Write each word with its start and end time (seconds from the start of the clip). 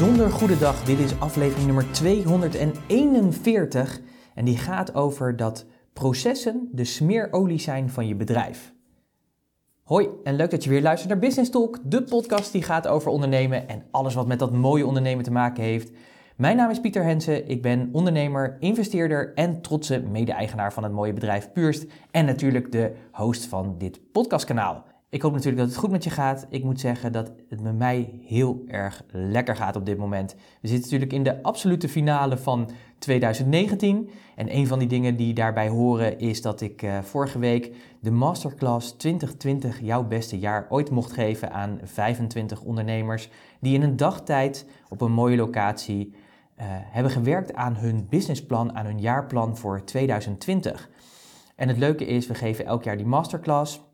bijzonder 0.00 0.30
goede 0.30 0.58
dag. 0.58 0.84
Dit 0.84 0.98
is 0.98 1.20
aflevering 1.20 1.66
nummer 1.66 1.92
241 1.92 4.00
en 4.34 4.44
die 4.44 4.56
gaat 4.56 4.94
over 4.94 5.36
dat 5.36 5.66
processen 5.92 6.68
de 6.72 6.84
smeerolie 6.84 7.60
zijn 7.60 7.90
van 7.90 8.06
je 8.06 8.14
bedrijf. 8.14 8.72
Hoi 9.82 10.08
en 10.24 10.34
leuk 10.34 10.50
dat 10.50 10.64
je 10.64 10.70
weer 10.70 10.82
luistert 10.82 11.10
naar 11.10 11.20
Business 11.20 11.50
Talk, 11.50 11.78
de 11.84 12.02
podcast 12.02 12.52
die 12.52 12.62
gaat 12.62 12.86
over 12.86 13.10
ondernemen 13.10 13.68
en 13.68 13.84
alles 13.90 14.14
wat 14.14 14.26
met 14.26 14.38
dat 14.38 14.52
mooie 14.52 14.86
ondernemen 14.86 15.24
te 15.24 15.32
maken 15.32 15.62
heeft. 15.62 15.92
Mijn 16.36 16.56
naam 16.56 16.70
is 16.70 16.80
Pieter 16.80 17.04
Hensen, 17.04 17.48
ik 17.48 17.62
ben 17.62 17.88
ondernemer, 17.92 18.56
investeerder 18.60 19.34
en 19.34 19.60
trotse 19.60 20.00
mede-eigenaar 20.00 20.72
van 20.72 20.82
het 20.82 20.92
mooie 20.92 21.12
bedrijf 21.12 21.52
Purst 21.52 21.86
en 22.10 22.24
natuurlijk 22.24 22.72
de 22.72 22.92
host 23.12 23.46
van 23.46 23.74
dit 23.78 24.00
podcastkanaal. 24.12 24.84
Ik 25.10 25.22
hoop 25.22 25.32
natuurlijk 25.32 25.58
dat 25.58 25.68
het 25.68 25.76
goed 25.76 25.90
met 25.90 26.04
je 26.04 26.10
gaat. 26.10 26.46
Ik 26.50 26.64
moet 26.64 26.80
zeggen 26.80 27.12
dat 27.12 27.32
het 27.48 27.60
met 27.60 27.78
mij 27.78 28.20
heel 28.24 28.64
erg 28.66 29.04
lekker 29.12 29.56
gaat 29.56 29.76
op 29.76 29.86
dit 29.86 29.98
moment. 29.98 30.34
We 30.60 30.68
zitten 30.68 30.82
natuurlijk 30.82 31.12
in 31.12 31.22
de 31.22 31.42
absolute 31.42 31.88
finale 31.88 32.36
van 32.36 32.70
2019. 32.98 34.10
En 34.36 34.56
een 34.56 34.66
van 34.66 34.78
die 34.78 34.88
dingen 34.88 35.16
die 35.16 35.34
daarbij 35.34 35.68
horen 35.68 36.18
is 36.18 36.42
dat 36.42 36.60
ik 36.60 36.82
uh, 36.82 36.98
vorige 36.98 37.38
week 37.38 37.74
de 38.00 38.10
Masterclass 38.10 38.92
2020 38.96 39.80
jouw 39.80 40.04
beste 40.04 40.38
jaar 40.38 40.66
ooit 40.68 40.90
mocht 40.90 41.12
geven 41.12 41.52
aan 41.52 41.80
25 41.84 42.62
ondernemers 42.62 43.28
die 43.60 43.74
in 43.74 43.82
een 43.82 43.96
dagtijd 43.96 44.66
op 44.88 45.00
een 45.00 45.12
mooie 45.12 45.36
locatie 45.36 46.12
uh, 46.12 46.64
hebben 46.66 47.12
gewerkt 47.12 47.54
aan 47.54 47.76
hun 47.76 48.06
businessplan, 48.08 48.74
aan 48.74 48.86
hun 48.86 49.00
jaarplan 49.00 49.56
voor 49.56 49.84
2020. 49.84 50.90
En 51.56 51.68
het 51.68 51.78
leuke 51.78 52.06
is, 52.06 52.26
we 52.26 52.34
geven 52.34 52.64
elk 52.64 52.84
jaar 52.84 52.96
die 52.96 53.06
masterclass. 53.06 53.88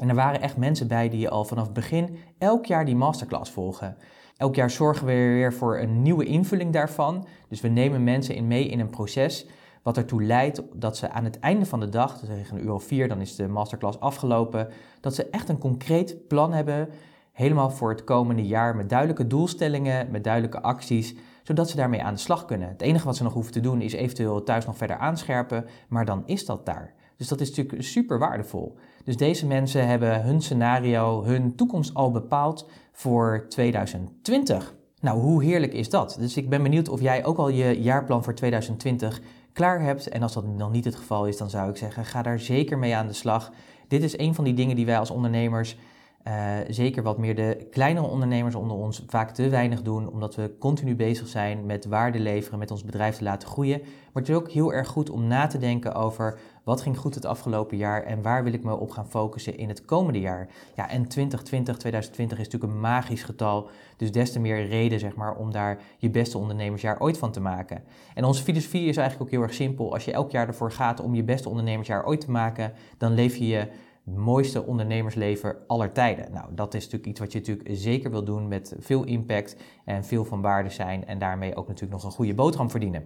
En 0.00 0.08
er 0.08 0.14
waren 0.14 0.40
echt 0.40 0.56
mensen 0.56 0.88
bij 0.88 1.08
die 1.08 1.28
al 1.28 1.44
vanaf 1.44 1.64
het 1.64 1.72
begin 1.72 2.18
elk 2.38 2.66
jaar 2.66 2.84
die 2.84 2.96
masterclass 2.96 3.50
volgen. 3.50 3.96
Elk 4.36 4.54
jaar 4.54 4.70
zorgen 4.70 5.06
we 5.06 5.12
weer 5.12 5.52
voor 5.52 5.78
een 5.78 6.02
nieuwe 6.02 6.24
invulling 6.24 6.72
daarvan. 6.72 7.26
Dus 7.48 7.60
we 7.60 7.68
nemen 7.68 8.04
mensen 8.04 8.34
in 8.34 8.46
mee 8.46 8.68
in 8.68 8.80
een 8.80 8.90
proces 8.90 9.46
wat 9.82 9.96
ertoe 9.96 10.22
leidt 10.22 10.62
dat 10.74 10.96
ze 10.96 11.10
aan 11.10 11.24
het 11.24 11.38
einde 11.38 11.66
van 11.66 11.80
de 11.80 11.88
dag, 11.88 12.18
dus 12.18 12.28
tegen 12.28 12.56
een 12.56 12.64
uur 12.64 12.72
of 12.72 12.84
vier, 12.84 13.08
dan 13.08 13.20
is 13.20 13.36
de 13.36 13.48
masterclass 13.48 14.00
afgelopen, 14.00 14.68
dat 15.00 15.14
ze 15.14 15.30
echt 15.30 15.48
een 15.48 15.58
concreet 15.58 16.28
plan 16.28 16.52
hebben, 16.52 16.88
helemaal 17.32 17.70
voor 17.70 17.90
het 17.90 18.04
komende 18.04 18.46
jaar, 18.46 18.76
met 18.76 18.88
duidelijke 18.88 19.26
doelstellingen, 19.26 20.10
met 20.10 20.24
duidelijke 20.24 20.60
acties, 20.60 21.14
zodat 21.42 21.70
ze 21.70 21.76
daarmee 21.76 22.02
aan 22.02 22.14
de 22.14 22.20
slag 22.20 22.44
kunnen. 22.44 22.68
Het 22.68 22.82
enige 22.82 23.04
wat 23.04 23.16
ze 23.16 23.22
nog 23.22 23.32
hoeven 23.32 23.52
te 23.52 23.60
doen 23.60 23.80
is 23.80 23.92
eventueel 23.92 24.42
thuis 24.42 24.66
nog 24.66 24.76
verder 24.76 24.96
aanscherpen, 24.96 25.66
maar 25.88 26.04
dan 26.04 26.22
is 26.26 26.46
dat 26.46 26.66
daar. 26.66 26.94
Dus 27.20 27.28
dat 27.28 27.40
is 27.40 27.48
natuurlijk 27.48 27.82
super 27.82 28.18
waardevol. 28.18 28.76
Dus 29.04 29.16
deze 29.16 29.46
mensen 29.46 29.86
hebben 29.86 30.22
hun 30.22 30.40
scenario, 30.42 31.24
hun 31.24 31.54
toekomst 31.54 31.94
al 31.94 32.10
bepaald 32.10 32.68
voor 32.92 33.46
2020. 33.48 34.74
Nou, 35.00 35.20
hoe 35.20 35.44
heerlijk 35.44 35.72
is 35.72 35.90
dat? 35.90 36.16
Dus 36.18 36.36
ik 36.36 36.48
ben 36.48 36.62
benieuwd 36.62 36.88
of 36.88 37.00
jij 37.00 37.24
ook 37.24 37.36
al 37.36 37.48
je 37.48 37.82
jaarplan 37.82 38.24
voor 38.24 38.34
2020 38.34 39.20
klaar 39.52 39.82
hebt. 39.82 40.08
En 40.08 40.22
als 40.22 40.32
dat 40.32 40.46
nog 40.46 40.72
niet 40.72 40.84
het 40.84 40.94
geval 40.94 41.26
is, 41.26 41.36
dan 41.36 41.50
zou 41.50 41.70
ik 41.70 41.76
zeggen, 41.76 42.04
ga 42.04 42.22
daar 42.22 42.38
zeker 42.38 42.78
mee 42.78 42.96
aan 42.96 43.06
de 43.06 43.12
slag. 43.12 43.52
Dit 43.88 44.02
is 44.02 44.18
een 44.18 44.34
van 44.34 44.44
die 44.44 44.54
dingen 44.54 44.76
die 44.76 44.86
wij 44.86 44.98
als 44.98 45.10
ondernemers 45.10 45.76
uh, 46.26 46.54
zeker 46.68 47.02
wat 47.02 47.18
meer 47.18 47.34
de 47.34 47.66
kleinere 47.70 48.06
ondernemers 48.06 48.54
onder 48.54 48.76
ons 48.76 49.04
vaak 49.06 49.30
te 49.30 49.48
weinig 49.48 49.82
doen, 49.82 50.08
omdat 50.08 50.34
we 50.34 50.56
continu 50.58 50.96
bezig 50.96 51.28
zijn 51.28 51.66
met 51.66 51.86
waarde 51.86 52.18
leveren, 52.18 52.58
met 52.58 52.70
ons 52.70 52.84
bedrijf 52.84 53.16
te 53.16 53.24
laten 53.24 53.48
groeien. 53.48 53.80
Maar 53.80 54.22
het 54.22 54.28
is 54.28 54.34
ook 54.34 54.50
heel 54.50 54.72
erg 54.72 54.88
goed 54.88 55.10
om 55.10 55.26
na 55.26 55.46
te 55.46 55.58
denken 55.58 55.94
over 55.94 56.38
wat 56.64 56.80
ging 56.80 56.98
goed 56.98 57.14
het 57.14 57.24
afgelopen 57.24 57.76
jaar 57.76 58.02
en 58.02 58.22
waar 58.22 58.44
wil 58.44 58.52
ik 58.52 58.64
me 58.64 58.76
op 58.76 58.90
gaan 58.90 59.08
focussen 59.08 59.58
in 59.58 59.68
het 59.68 59.84
komende 59.84 60.20
jaar. 60.20 60.48
Ja, 60.74 60.88
en 60.88 61.08
2020, 61.08 61.76
2020 61.76 62.38
is 62.38 62.44
natuurlijk 62.44 62.72
een 62.72 62.80
magisch 62.80 63.22
getal, 63.22 63.70
dus 63.96 64.12
des 64.12 64.32
te 64.32 64.40
meer 64.40 64.66
reden 64.66 65.00
zeg 65.00 65.14
maar, 65.14 65.36
om 65.36 65.52
daar 65.52 65.78
je 65.98 66.10
beste 66.10 66.38
ondernemersjaar 66.38 67.00
ooit 67.00 67.18
van 67.18 67.32
te 67.32 67.40
maken. 67.40 67.82
En 68.14 68.24
onze 68.24 68.42
filosofie 68.42 68.88
is 68.88 68.96
eigenlijk 68.96 69.28
ook 69.28 69.36
heel 69.36 69.46
erg 69.46 69.54
simpel. 69.54 69.92
Als 69.92 70.04
je 70.04 70.12
elk 70.12 70.30
jaar 70.30 70.46
ervoor 70.46 70.72
gaat 70.72 71.00
om 71.00 71.14
je 71.14 71.24
beste 71.24 71.48
ondernemersjaar 71.48 72.06
ooit 72.06 72.20
te 72.20 72.30
maken, 72.30 72.72
dan 72.98 73.14
leef 73.14 73.36
je 73.36 73.46
je 73.46 73.68
mooiste 74.04 74.66
ondernemersleven 74.66 75.56
aller 75.66 75.92
tijden. 75.92 76.32
Nou, 76.32 76.54
dat 76.54 76.74
is 76.74 76.82
natuurlijk 76.84 77.10
iets 77.10 77.20
wat 77.20 77.32
je 77.32 77.38
natuurlijk 77.38 77.68
zeker 77.72 78.10
wil 78.10 78.24
doen 78.24 78.48
met 78.48 78.74
veel 78.78 79.04
impact 79.04 79.56
en 79.84 80.04
veel 80.04 80.24
van 80.24 80.40
waarde 80.40 80.70
zijn 80.70 81.06
en 81.06 81.18
daarmee 81.18 81.56
ook 81.56 81.68
natuurlijk 81.68 81.92
nog 81.92 82.04
een 82.04 82.16
goede 82.16 82.34
boterham 82.34 82.70
verdienen. 82.70 83.04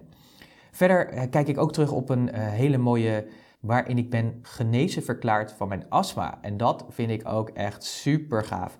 Verder 0.71 1.07
eh, 1.07 1.29
kijk 1.29 1.47
ik 1.47 1.57
ook 1.57 1.73
terug 1.73 1.91
op 1.91 2.09
een 2.09 2.27
uh, 2.27 2.33
hele 2.33 2.77
mooie 2.77 3.27
waarin 3.59 3.97
ik 3.97 4.09
ben 4.09 4.39
genezen 4.41 5.03
verklaard 5.03 5.51
van 5.51 5.67
mijn 5.67 5.85
astma. 5.89 6.37
En 6.41 6.57
dat 6.57 6.85
vind 6.89 7.11
ik 7.11 7.27
ook 7.27 7.49
echt 7.49 7.83
super 7.83 8.43
gaaf. 8.43 8.77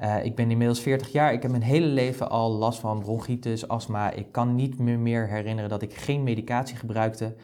Uh, 0.00 0.24
ik 0.24 0.34
ben 0.34 0.50
inmiddels 0.50 0.80
40 0.80 1.12
jaar. 1.12 1.32
Ik 1.32 1.42
heb 1.42 1.50
mijn 1.50 1.62
hele 1.62 1.86
leven 1.86 2.30
al 2.30 2.50
last 2.50 2.78
van 2.78 2.98
bronchitis, 2.98 3.68
astma. 3.68 4.10
Ik 4.10 4.32
kan 4.32 4.54
niet 4.54 4.78
meer, 4.78 4.98
meer 4.98 5.28
herinneren 5.28 5.70
dat 5.70 5.82
ik 5.82 5.94
geen 5.94 6.22
medicatie 6.22 6.76
gebruikte. 6.76 7.34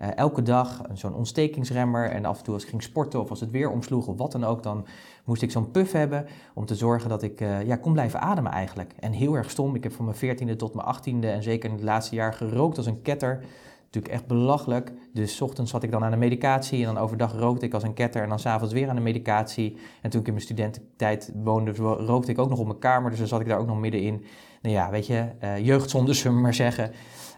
Uh, 0.00 0.06
elke 0.14 0.42
dag 0.42 0.82
zo'n 0.92 1.14
ontstekingsremmer. 1.14 2.10
En 2.10 2.24
af 2.24 2.38
en 2.38 2.44
toe 2.44 2.54
als 2.54 2.62
ik 2.62 2.68
ging 2.68 2.82
sporten 2.82 3.20
of 3.20 3.30
als 3.30 3.40
het 3.40 3.50
weer 3.50 3.70
omsloeg 3.70 4.06
of 4.06 4.16
wat 4.16 4.32
dan 4.32 4.44
ook, 4.44 4.62
dan 4.62 4.86
moest 5.24 5.42
ik 5.42 5.50
zo'n 5.50 5.70
puff 5.70 5.92
hebben 5.92 6.26
om 6.54 6.66
te 6.66 6.74
zorgen 6.74 7.08
dat 7.08 7.22
ik 7.22 7.40
uh, 7.40 7.66
ja, 7.66 7.76
kon 7.76 7.92
blijven 7.92 8.20
ademen 8.20 8.52
eigenlijk. 8.52 8.92
En 9.00 9.12
heel 9.12 9.34
erg 9.34 9.50
stom. 9.50 9.74
Ik 9.74 9.82
heb 9.82 9.92
van 9.92 10.04
mijn 10.04 10.36
14e 10.38 10.56
tot 10.56 10.74
mijn 10.74 10.96
18e 10.96 11.24
en 11.24 11.42
zeker 11.42 11.68
in 11.68 11.74
het 11.74 11.84
laatste 11.84 12.14
jaar 12.14 12.34
gerookt 12.34 12.76
als 12.76 12.86
een 12.86 13.02
ketter. 13.02 13.44
Natuurlijk 13.84 14.14
echt 14.14 14.26
belachelijk. 14.26 14.92
Dus 15.12 15.40
ochtends 15.40 15.70
zat 15.70 15.82
ik 15.82 15.90
dan 15.90 16.04
aan 16.04 16.10
de 16.10 16.16
medicatie 16.16 16.78
en 16.86 16.94
dan 16.94 17.02
overdag 17.02 17.32
rookte 17.32 17.66
ik 17.66 17.74
als 17.74 17.82
een 17.82 17.94
ketter 17.94 18.22
en 18.22 18.28
dan 18.28 18.38
s'avonds 18.38 18.74
weer 18.74 18.88
aan 18.88 18.96
de 18.96 19.02
medicatie. 19.02 19.76
En 20.02 20.10
toen 20.10 20.20
ik 20.20 20.26
in 20.26 20.32
mijn 20.32 20.44
studententijd 20.44 21.32
woonde, 21.34 21.72
rookte 21.80 22.30
ik 22.30 22.38
ook 22.38 22.48
nog 22.48 22.58
op 22.58 22.66
mijn 22.66 22.78
kamer, 22.78 23.10
dus 23.10 23.18
dan 23.18 23.28
zat 23.28 23.40
ik 23.40 23.48
daar 23.48 23.58
ook 23.58 23.66
nog 23.66 23.80
middenin. 23.80 24.24
Nou 24.62 24.74
ja, 24.74 24.90
weet 24.90 25.06
je, 25.06 25.28
uh, 25.42 25.58
jeugdzonde, 25.58 26.12
zullen 26.12 26.36
we 26.36 26.42
maar 26.42 26.54
zeggen. 26.54 26.90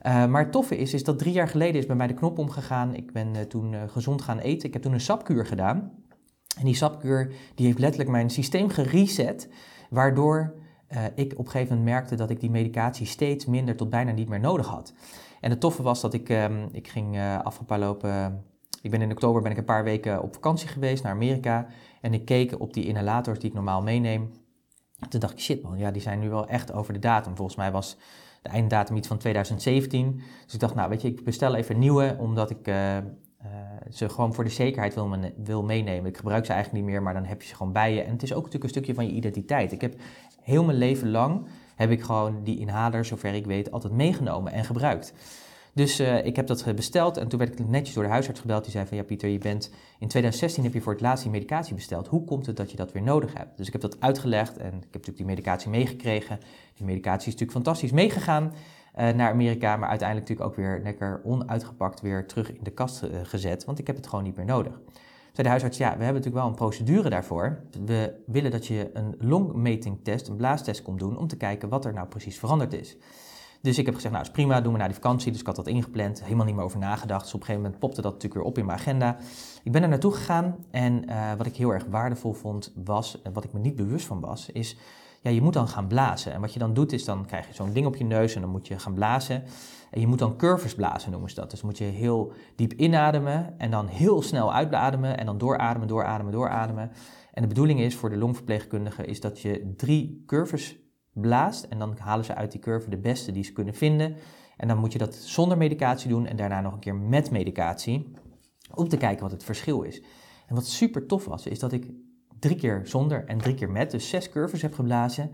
Uh, 0.06 0.26
maar 0.26 0.42
het 0.42 0.52
toffe 0.52 0.76
is, 0.76 0.94
is 0.94 1.04
dat 1.04 1.18
drie 1.18 1.32
jaar 1.32 1.48
geleden 1.48 1.80
is 1.80 1.86
bij 1.86 1.96
mij 1.96 2.06
de 2.06 2.14
knop 2.14 2.38
omgegaan. 2.38 2.94
Ik 2.94 3.12
ben 3.12 3.34
uh, 3.34 3.40
toen 3.40 3.72
uh, 3.72 3.82
gezond 3.86 4.22
gaan 4.22 4.38
eten. 4.38 4.66
Ik 4.66 4.72
heb 4.72 4.82
toen 4.82 4.92
een 4.92 5.00
sapkuur 5.00 5.46
gedaan. 5.46 5.92
En 6.58 6.64
die 6.64 6.74
sapkuur 6.74 7.32
die 7.54 7.66
heeft 7.66 7.78
letterlijk 7.78 8.10
mijn 8.10 8.30
systeem 8.30 8.68
gereset, 8.68 9.48
waardoor 9.90 10.54
ik 11.14 11.32
op 11.32 11.44
een 11.44 11.50
gegeven 11.50 11.76
moment 11.76 11.94
merkte 11.94 12.14
dat 12.14 12.30
ik 12.30 12.40
die 12.40 12.50
medicatie 12.50 13.06
steeds 13.06 13.46
minder 13.46 13.76
tot 13.76 13.90
bijna 13.90 14.12
niet 14.12 14.28
meer 14.28 14.40
nodig 14.40 14.66
had. 14.66 14.92
En 15.40 15.50
het 15.50 15.60
toffe 15.60 15.82
was 15.82 16.00
dat 16.00 16.14
ik, 16.14 16.28
um, 16.28 16.68
ik 16.72 16.88
ging 16.88 17.20
afgelopen, 17.42 18.44
ik 18.82 18.90
ben 18.90 19.02
in 19.02 19.10
oktober 19.10 19.42
ben 19.42 19.50
ik 19.50 19.56
een 19.56 19.64
paar 19.64 19.84
weken 19.84 20.22
op 20.22 20.34
vakantie 20.34 20.68
geweest 20.68 21.02
naar 21.02 21.12
Amerika. 21.12 21.66
En 22.00 22.14
ik 22.14 22.24
keek 22.24 22.60
op 22.60 22.74
die 22.74 22.86
inhalators 22.86 23.38
die 23.38 23.48
ik 23.48 23.54
normaal 23.54 23.82
meeneem. 23.82 24.30
Toen 25.08 25.20
dacht 25.20 25.32
ik, 25.32 25.40
shit 25.40 25.62
man, 25.62 25.78
ja, 25.78 25.90
die 25.90 26.02
zijn 26.02 26.18
nu 26.18 26.28
wel 26.28 26.48
echt 26.48 26.72
over 26.72 26.92
de 26.92 26.98
datum. 26.98 27.36
Volgens 27.36 27.56
mij 27.56 27.72
was 27.72 27.96
de 28.42 28.48
einddatum 28.48 28.96
iets 28.96 29.08
van 29.08 29.18
2017. 29.18 30.22
Dus 30.44 30.54
ik 30.54 30.60
dacht, 30.60 30.74
nou 30.74 30.88
weet 30.88 31.02
je, 31.02 31.08
ik 31.08 31.24
bestel 31.24 31.54
even 31.54 31.78
nieuwe, 31.78 32.16
omdat 32.18 32.50
ik 32.50 32.68
uh, 32.68 32.96
uh, 32.96 33.02
ze 33.90 34.08
gewoon 34.08 34.34
voor 34.34 34.44
de 34.44 34.50
zekerheid 34.50 34.94
wil, 34.94 35.16
wil 35.44 35.62
meenemen. 35.62 36.10
Ik 36.10 36.16
gebruik 36.16 36.46
ze 36.46 36.52
eigenlijk 36.52 36.84
niet 36.84 36.92
meer, 36.92 37.02
maar 37.02 37.14
dan 37.14 37.24
heb 37.24 37.42
je 37.42 37.48
ze 37.48 37.54
gewoon 37.54 37.72
bij 37.72 37.94
je. 37.94 38.02
En 38.02 38.12
het 38.12 38.22
is 38.22 38.30
ook 38.30 38.36
natuurlijk 38.36 38.64
een 38.64 38.70
stukje 38.70 38.94
van 38.94 39.06
je 39.06 39.12
identiteit. 39.12 39.72
Ik 39.72 39.80
heb 39.80 39.94
heel 40.40 40.64
mijn 40.64 40.78
leven 40.78 41.10
lang, 41.10 41.46
heb 41.74 41.90
ik 41.90 42.02
gewoon 42.02 42.44
die 42.44 42.58
inhaler, 42.58 43.04
zover 43.04 43.34
ik 43.34 43.46
weet, 43.46 43.70
altijd 43.72 43.92
meegenomen 43.92 44.52
en 44.52 44.64
gebruikt. 44.64 45.14
Dus 45.72 46.00
uh, 46.00 46.26
ik 46.26 46.36
heb 46.36 46.46
dat 46.46 46.74
besteld 46.74 47.16
en 47.16 47.28
toen 47.28 47.38
werd 47.38 47.60
ik 47.60 47.68
netjes 47.68 47.94
door 47.94 48.04
de 48.04 48.10
huisarts 48.10 48.40
gebeld. 48.40 48.62
Die 48.62 48.72
zei 48.72 48.86
van 48.86 48.96
ja 48.96 49.02
Pieter, 49.02 49.28
je 49.28 49.38
bent 49.38 49.70
in 49.98 50.08
2016 50.08 50.64
heb 50.64 50.72
je 50.72 50.80
voor 50.80 50.92
het 50.92 51.00
laatst 51.00 51.22
die 51.22 51.32
medicatie 51.32 51.74
besteld. 51.74 52.08
Hoe 52.08 52.24
komt 52.24 52.46
het 52.46 52.56
dat 52.56 52.70
je 52.70 52.76
dat 52.76 52.92
weer 52.92 53.02
nodig 53.02 53.34
hebt? 53.34 53.56
Dus 53.56 53.66
ik 53.66 53.72
heb 53.72 53.82
dat 53.82 54.00
uitgelegd 54.00 54.56
en 54.56 54.66
ik 54.66 54.72
heb 54.72 54.92
natuurlijk 54.92 55.16
die 55.16 55.26
medicatie 55.26 55.70
meegekregen. 55.70 56.38
Die 56.74 56.86
medicatie 56.86 57.26
is 57.26 57.32
natuurlijk 57.32 57.52
fantastisch 57.52 57.90
meegegaan 57.90 58.44
uh, 58.44 59.08
naar 59.08 59.30
Amerika, 59.30 59.76
maar 59.76 59.88
uiteindelijk 59.88 60.28
natuurlijk 60.28 60.58
ook 60.58 60.64
weer 60.64 60.80
lekker 60.82 61.20
onuitgepakt 61.24 62.00
weer 62.00 62.26
terug 62.26 62.52
in 62.52 62.60
de 62.62 62.70
kast 62.70 63.02
gezet, 63.22 63.64
want 63.64 63.78
ik 63.78 63.86
heb 63.86 63.96
het 63.96 64.06
gewoon 64.06 64.24
niet 64.24 64.36
meer 64.36 64.44
nodig. 64.44 64.80
Zei 65.32 65.42
de 65.42 65.48
huisarts, 65.48 65.78
ja, 65.78 65.96
we 65.96 66.04
hebben 66.04 66.22
natuurlijk 66.22 66.42
wel 66.42 66.46
een 66.46 66.54
procedure 66.54 67.10
daarvoor. 67.10 67.60
We 67.84 68.22
willen 68.26 68.50
dat 68.50 68.66
je 68.66 68.90
een 68.92 69.14
longmetingtest, 69.18 70.28
een 70.28 70.36
blaastest 70.36 70.82
komt 70.82 70.98
doen, 70.98 71.18
om 71.18 71.26
te 71.26 71.36
kijken 71.36 71.68
wat 71.68 71.84
er 71.84 71.92
nou 71.92 72.08
precies 72.08 72.38
veranderd 72.38 72.72
is. 72.72 72.96
Dus 73.62 73.78
ik 73.78 73.86
heb 73.86 73.94
gezegd, 73.94 74.14
nou 74.14 74.26
is 74.26 74.32
prima, 74.32 74.60
doen 74.60 74.72
we 74.72 74.78
na 74.78 74.84
die 74.84 74.94
vakantie. 74.94 75.30
Dus 75.30 75.40
ik 75.40 75.46
had 75.46 75.56
dat 75.56 75.66
ingepland, 75.66 76.22
helemaal 76.22 76.46
niet 76.46 76.54
meer 76.54 76.64
over 76.64 76.78
nagedacht. 76.78 77.22
Dus 77.22 77.34
op 77.34 77.40
een 77.40 77.46
gegeven 77.46 77.62
moment 77.62 77.80
popte 77.80 78.02
dat 78.02 78.12
natuurlijk 78.12 78.40
weer 78.40 78.50
op 78.50 78.58
in 78.58 78.66
mijn 78.66 78.78
agenda. 78.78 79.16
Ik 79.62 79.72
ben 79.72 79.82
er 79.82 79.88
naartoe 79.88 80.12
gegaan 80.12 80.56
en 80.70 81.10
uh, 81.10 81.32
wat 81.36 81.46
ik 81.46 81.56
heel 81.56 81.70
erg 81.70 81.84
waardevol 81.90 82.32
vond 82.32 82.72
was, 82.84 83.22
en 83.22 83.32
wat 83.32 83.44
ik 83.44 83.52
me 83.52 83.58
niet 83.58 83.76
bewust 83.76 84.06
van 84.06 84.20
was, 84.20 84.50
is, 84.50 84.76
ja, 85.22 85.30
je 85.30 85.42
moet 85.42 85.52
dan 85.52 85.68
gaan 85.68 85.86
blazen. 85.86 86.32
En 86.32 86.40
wat 86.40 86.52
je 86.52 86.58
dan 86.58 86.74
doet 86.74 86.92
is, 86.92 87.04
dan 87.04 87.26
krijg 87.26 87.46
je 87.46 87.54
zo'n 87.54 87.72
ding 87.72 87.86
op 87.86 87.96
je 87.96 88.04
neus 88.04 88.34
en 88.34 88.40
dan 88.40 88.50
moet 88.50 88.66
je 88.66 88.78
gaan 88.78 88.94
blazen. 88.94 89.42
En 89.90 90.00
je 90.00 90.06
moet 90.06 90.18
dan 90.18 90.36
curves 90.36 90.74
blazen, 90.74 91.10
noemen 91.10 91.30
ze 91.30 91.34
dat. 91.34 91.50
Dus 91.50 91.62
moet 91.62 91.78
je 91.78 91.84
heel 91.84 92.32
diep 92.56 92.72
inademen 92.72 93.58
en 93.58 93.70
dan 93.70 93.86
heel 93.86 94.22
snel 94.22 94.52
uitademen 94.52 95.18
en 95.18 95.26
dan 95.26 95.38
doorademen, 95.38 95.88
doorademen, 95.88 96.32
doorademen. 96.32 96.90
En 97.32 97.42
de 97.42 97.48
bedoeling 97.48 97.80
is 97.80 97.96
voor 97.96 98.10
de 98.10 98.16
longverpleegkundige 98.16 99.04
is 99.04 99.20
dat 99.20 99.40
je 99.40 99.72
drie 99.76 100.22
curves 100.26 100.78
blaast 101.12 101.64
en 101.64 101.78
dan 101.78 101.96
halen 101.98 102.24
ze 102.24 102.34
uit 102.34 102.52
die 102.52 102.60
curve 102.60 102.90
de 102.90 102.98
beste 102.98 103.32
die 103.32 103.44
ze 103.44 103.52
kunnen 103.52 103.74
vinden. 103.74 104.16
En 104.56 104.68
dan 104.68 104.78
moet 104.78 104.92
je 104.92 104.98
dat 104.98 105.14
zonder 105.14 105.56
medicatie 105.56 106.08
doen 106.08 106.26
en 106.26 106.36
daarna 106.36 106.60
nog 106.60 106.72
een 106.72 106.78
keer 106.78 106.96
met 106.96 107.30
medicatie 107.30 108.12
om 108.74 108.88
te 108.88 108.96
kijken 108.96 109.22
wat 109.22 109.32
het 109.32 109.44
verschil 109.44 109.82
is. 109.82 110.02
En 110.46 110.54
wat 110.54 110.66
super 110.66 111.06
tof 111.06 111.24
was, 111.24 111.46
is 111.46 111.58
dat 111.58 111.72
ik 111.72 111.90
drie 112.38 112.56
keer 112.56 112.80
zonder 112.84 113.24
en 113.24 113.38
drie 113.38 113.54
keer 113.54 113.70
met, 113.70 113.90
dus 113.90 114.08
zes 114.08 114.30
curves 114.30 114.62
heb 114.62 114.74
geblazen. 114.74 115.30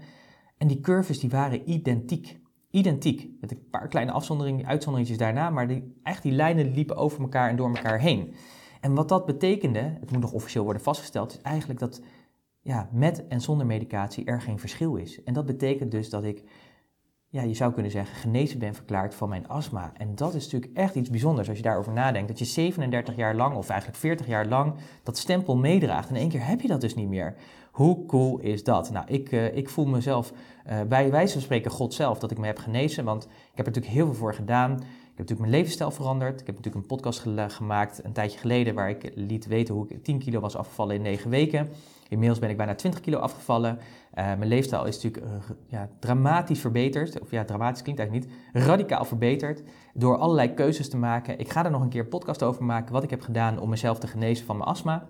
En 0.59 0.69
die 0.69 0.81
curves 0.81 1.21
die 1.21 1.31
waren 1.31 1.71
identiek. 1.71 2.39
identiek. 2.71 3.31
Met 3.41 3.51
een 3.51 3.69
paar 3.71 3.89
kleine 3.89 4.13
uitzonderingen 4.13 5.19
daarna, 5.19 5.51
maar 5.51 5.69
die, 5.69 5.99
echt 6.03 6.23
die 6.23 6.33
lijnen 6.33 6.75
liepen 6.75 6.97
over 6.97 7.21
elkaar 7.21 7.49
en 7.49 7.57
door 7.57 7.75
elkaar 7.77 8.01
heen. 8.01 8.35
En 8.81 8.95
wat 8.95 9.09
dat 9.09 9.27
betekende, 9.27 9.97
het 10.01 10.11
moet 10.11 10.21
nog 10.21 10.33
officieel 10.33 10.65
worden 10.65 10.83
vastgesteld, 10.83 11.33
is 11.33 11.41
eigenlijk 11.41 11.81
dat 11.81 12.01
ja, 12.67 12.89
met 12.93 13.27
en 13.27 13.41
zonder 13.41 13.67
medicatie 13.67 14.25
er 14.25 14.41
geen 14.41 14.59
verschil 14.59 14.97
is. 14.97 15.23
En 15.23 15.33
dat 15.33 15.47
betekent 15.47 15.91
dus 15.91 16.11
dat 16.11 16.25
ik, 16.25 16.43
ja, 17.29 17.43
je 17.43 17.55
zou 17.55 17.73
kunnen 17.73 17.91
zeggen, 17.91 18.17
genezen 18.17 18.59
ben 18.59 18.75
verklaard 18.75 19.15
van 19.15 19.29
mijn 19.29 19.49
astma. 19.49 19.93
En 19.97 20.15
dat 20.15 20.35
is 20.35 20.45
natuurlijk 20.45 20.79
echt 20.79 20.95
iets 20.95 21.11
bijzonders 21.11 21.49
als 21.49 21.57
je 21.57 21.63
daarover 21.63 21.93
nadenkt. 21.93 22.29
Dat 22.29 22.39
je 22.39 22.45
37 22.45 23.17
jaar 23.17 23.35
lang, 23.35 23.57
of 23.57 23.69
eigenlijk 23.69 24.01
40 24.01 24.27
jaar 24.27 24.47
lang, 24.47 24.75
dat 25.03 25.19
stempel 25.19 25.57
meedraagt. 25.57 26.09
En 26.09 26.15
in 26.15 26.21
één 26.21 26.31
keer 26.31 26.47
heb 26.47 26.61
je 26.61 26.69
dat 26.69 26.81
dus 26.81 26.95
niet 26.95 27.09
meer. 27.09 27.35
Hoe 27.71 28.07
cool 28.07 28.39
is 28.39 28.65
dat? 28.65 28.91
Nou, 28.91 29.07
ik, 29.09 29.33
uh, 29.33 29.57
ik 29.57 29.69
voel 29.69 29.87
mezelf 29.87 30.33
uh, 30.71 30.81
bij 30.83 31.11
wijze 31.11 31.33
van 31.33 31.43
spreken 31.43 31.71
God 31.71 31.95
zelf 31.95 32.19
dat 32.19 32.31
ik 32.31 32.39
me 32.39 32.47
heb 32.47 32.59
genezen. 32.59 33.05
Want 33.05 33.25
ik 33.25 33.57
heb 33.57 33.67
er 33.67 33.73
natuurlijk 33.73 33.95
heel 33.95 34.07
veel 34.07 34.15
voor 34.15 34.35
gedaan. 34.35 34.81
Ik 35.17 35.23
heb 35.23 35.29
natuurlijk 35.31 35.57
mijn 35.57 35.63
levensstijl 35.63 36.05
veranderd. 36.05 36.41
Ik 36.41 36.47
heb 36.47 36.57
natuurlijk 36.57 36.83
een 36.83 36.97
podcast 36.97 37.27
gemaakt 37.55 38.05
een 38.05 38.13
tijdje 38.13 38.39
geleden 38.39 38.75
waar 38.75 38.91
ik 38.91 39.13
liet 39.15 39.47
weten 39.47 39.75
hoe 39.75 39.89
ik 39.89 40.05
10 40.05 40.19
kilo 40.19 40.41
was 40.41 40.57
afgevallen 40.57 40.95
in 40.95 41.03
9 41.03 41.31
weken. 41.31 41.69
Inmiddels 42.09 42.39
ben 42.39 42.51
ik 42.51 42.57
bijna 42.57 42.75
20 42.75 43.01
kilo 43.01 43.19
afgevallen. 43.19 43.79
Uh, 43.79 43.81
mijn 44.15 44.47
leefstijl 44.47 44.85
is 44.85 45.03
natuurlijk 45.03 45.33
uh, 45.33 45.57
ja, 45.67 45.89
dramatisch 45.99 46.61
verbeterd. 46.61 47.21
Of 47.21 47.31
ja, 47.31 47.45
dramatisch 47.45 47.83
klinkt 47.83 48.01
eigenlijk 48.01 48.31
niet. 48.31 48.65
Radicaal 48.65 49.05
verbeterd. 49.05 49.63
Door 49.95 50.17
allerlei 50.17 50.55
keuzes 50.55 50.91
te 50.91 50.97
maken. 50.97 51.39
Ik 51.39 51.51
ga 51.51 51.65
er 51.65 51.71
nog 51.71 51.83
een 51.83 51.89
keer 51.89 52.01
een 52.01 52.09
podcast 52.09 52.43
over 52.43 52.65
maken. 52.65 52.93
Wat 52.93 53.03
ik 53.03 53.11
heb 53.11 53.21
gedaan 53.21 53.59
om 53.59 53.69
mezelf 53.69 53.99
te 53.99 54.07
genezen 54.07 54.47
van 54.47 54.57
mijn 54.57 54.69
astma. 54.69 55.09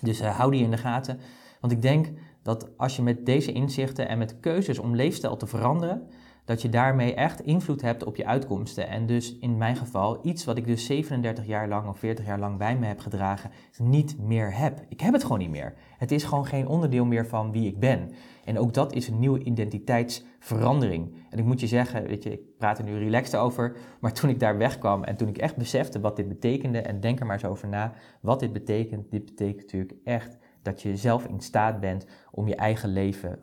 Dus 0.00 0.20
uh, 0.20 0.38
hou 0.38 0.50
die 0.50 0.64
in 0.64 0.70
de 0.70 0.76
gaten. 0.76 1.18
Want 1.60 1.72
ik 1.72 1.82
denk 1.82 2.08
dat 2.42 2.68
als 2.76 2.96
je 2.96 3.02
met 3.02 3.26
deze 3.26 3.52
inzichten 3.52 4.08
en 4.08 4.18
met 4.18 4.40
keuzes 4.40 4.78
om 4.78 4.94
leefstijl 4.94 5.36
te 5.36 5.46
veranderen 5.46 6.08
dat 6.44 6.62
je 6.62 6.68
daarmee 6.68 7.14
echt 7.14 7.40
invloed 7.40 7.82
hebt 7.82 8.04
op 8.04 8.16
je 8.16 8.26
uitkomsten. 8.26 8.88
En 8.88 9.06
dus 9.06 9.38
in 9.38 9.56
mijn 9.56 9.76
geval 9.76 10.18
iets 10.26 10.44
wat 10.44 10.56
ik 10.56 10.66
dus 10.66 10.86
37 10.86 11.46
jaar 11.46 11.68
lang 11.68 11.88
of 11.88 11.98
40 11.98 12.26
jaar 12.26 12.38
lang 12.38 12.58
bij 12.58 12.76
me 12.76 12.86
heb 12.86 13.00
gedragen, 13.00 13.50
niet 13.78 14.18
meer 14.18 14.56
heb. 14.56 14.84
Ik 14.88 15.00
heb 15.00 15.12
het 15.12 15.22
gewoon 15.22 15.38
niet 15.38 15.50
meer. 15.50 15.74
Het 15.98 16.12
is 16.12 16.24
gewoon 16.24 16.46
geen 16.46 16.68
onderdeel 16.68 17.04
meer 17.04 17.26
van 17.26 17.52
wie 17.52 17.66
ik 17.66 17.78
ben. 17.78 18.10
En 18.44 18.58
ook 18.58 18.74
dat 18.74 18.92
is 18.92 19.08
een 19.08 19.18
nieuwe 19.18 19.42
identiteitsverandering. 19.42 21.14
En 21.30 21.38
ik 21.38 21.44
moet 21.44 21.60
je 21.60 21.66
zeggen, 21.66 22.06
weet 22.06 22.22
je, 22.22 22.32
ik 22.32 22.56
praat 22.58 22.78
er 22.78 22.84
nu 22.84 22.98
relaxed 22.98 23.36
over, 23.36 23.76
maar 24.00 24.12
toen 24.12 24.30
ik 24.30 24.40
daar 24.40 24.58
wegkwam 24.58 25.04
en 25.04 25.16
toen 25.16 25.28
ik 25.28 25.38
echt 25.38 25.56
besefte 25.56 26.00
wat 26.00 26.16
dit 26.16 26.28
betekende, 26.28 26.80
en 26.80 27.00
denk 27.00 27.20
er 27.20 27.26
maar 27.26 27.34
eens 27.34 27.44
over 27.44 27.68
na, 27.68 27.92
wat 28.20 28.40
dit 28.40 28.52
betekent, 28.52 29.10
dit 29.10 29.24
betekent 29.24 29.62
natuurlijk 29.62 29.98
echt 30.04 30.36
dat 30.62 30.82
je 30.82 30.96
zelf 30.96 31.26
in 31.26 31.40
staat 31.40 31.80
bent 31.80 32.06
om 32.30 32.48
je 32.48 32.56
eigen 32.56 32.88
leven 32.88 33.38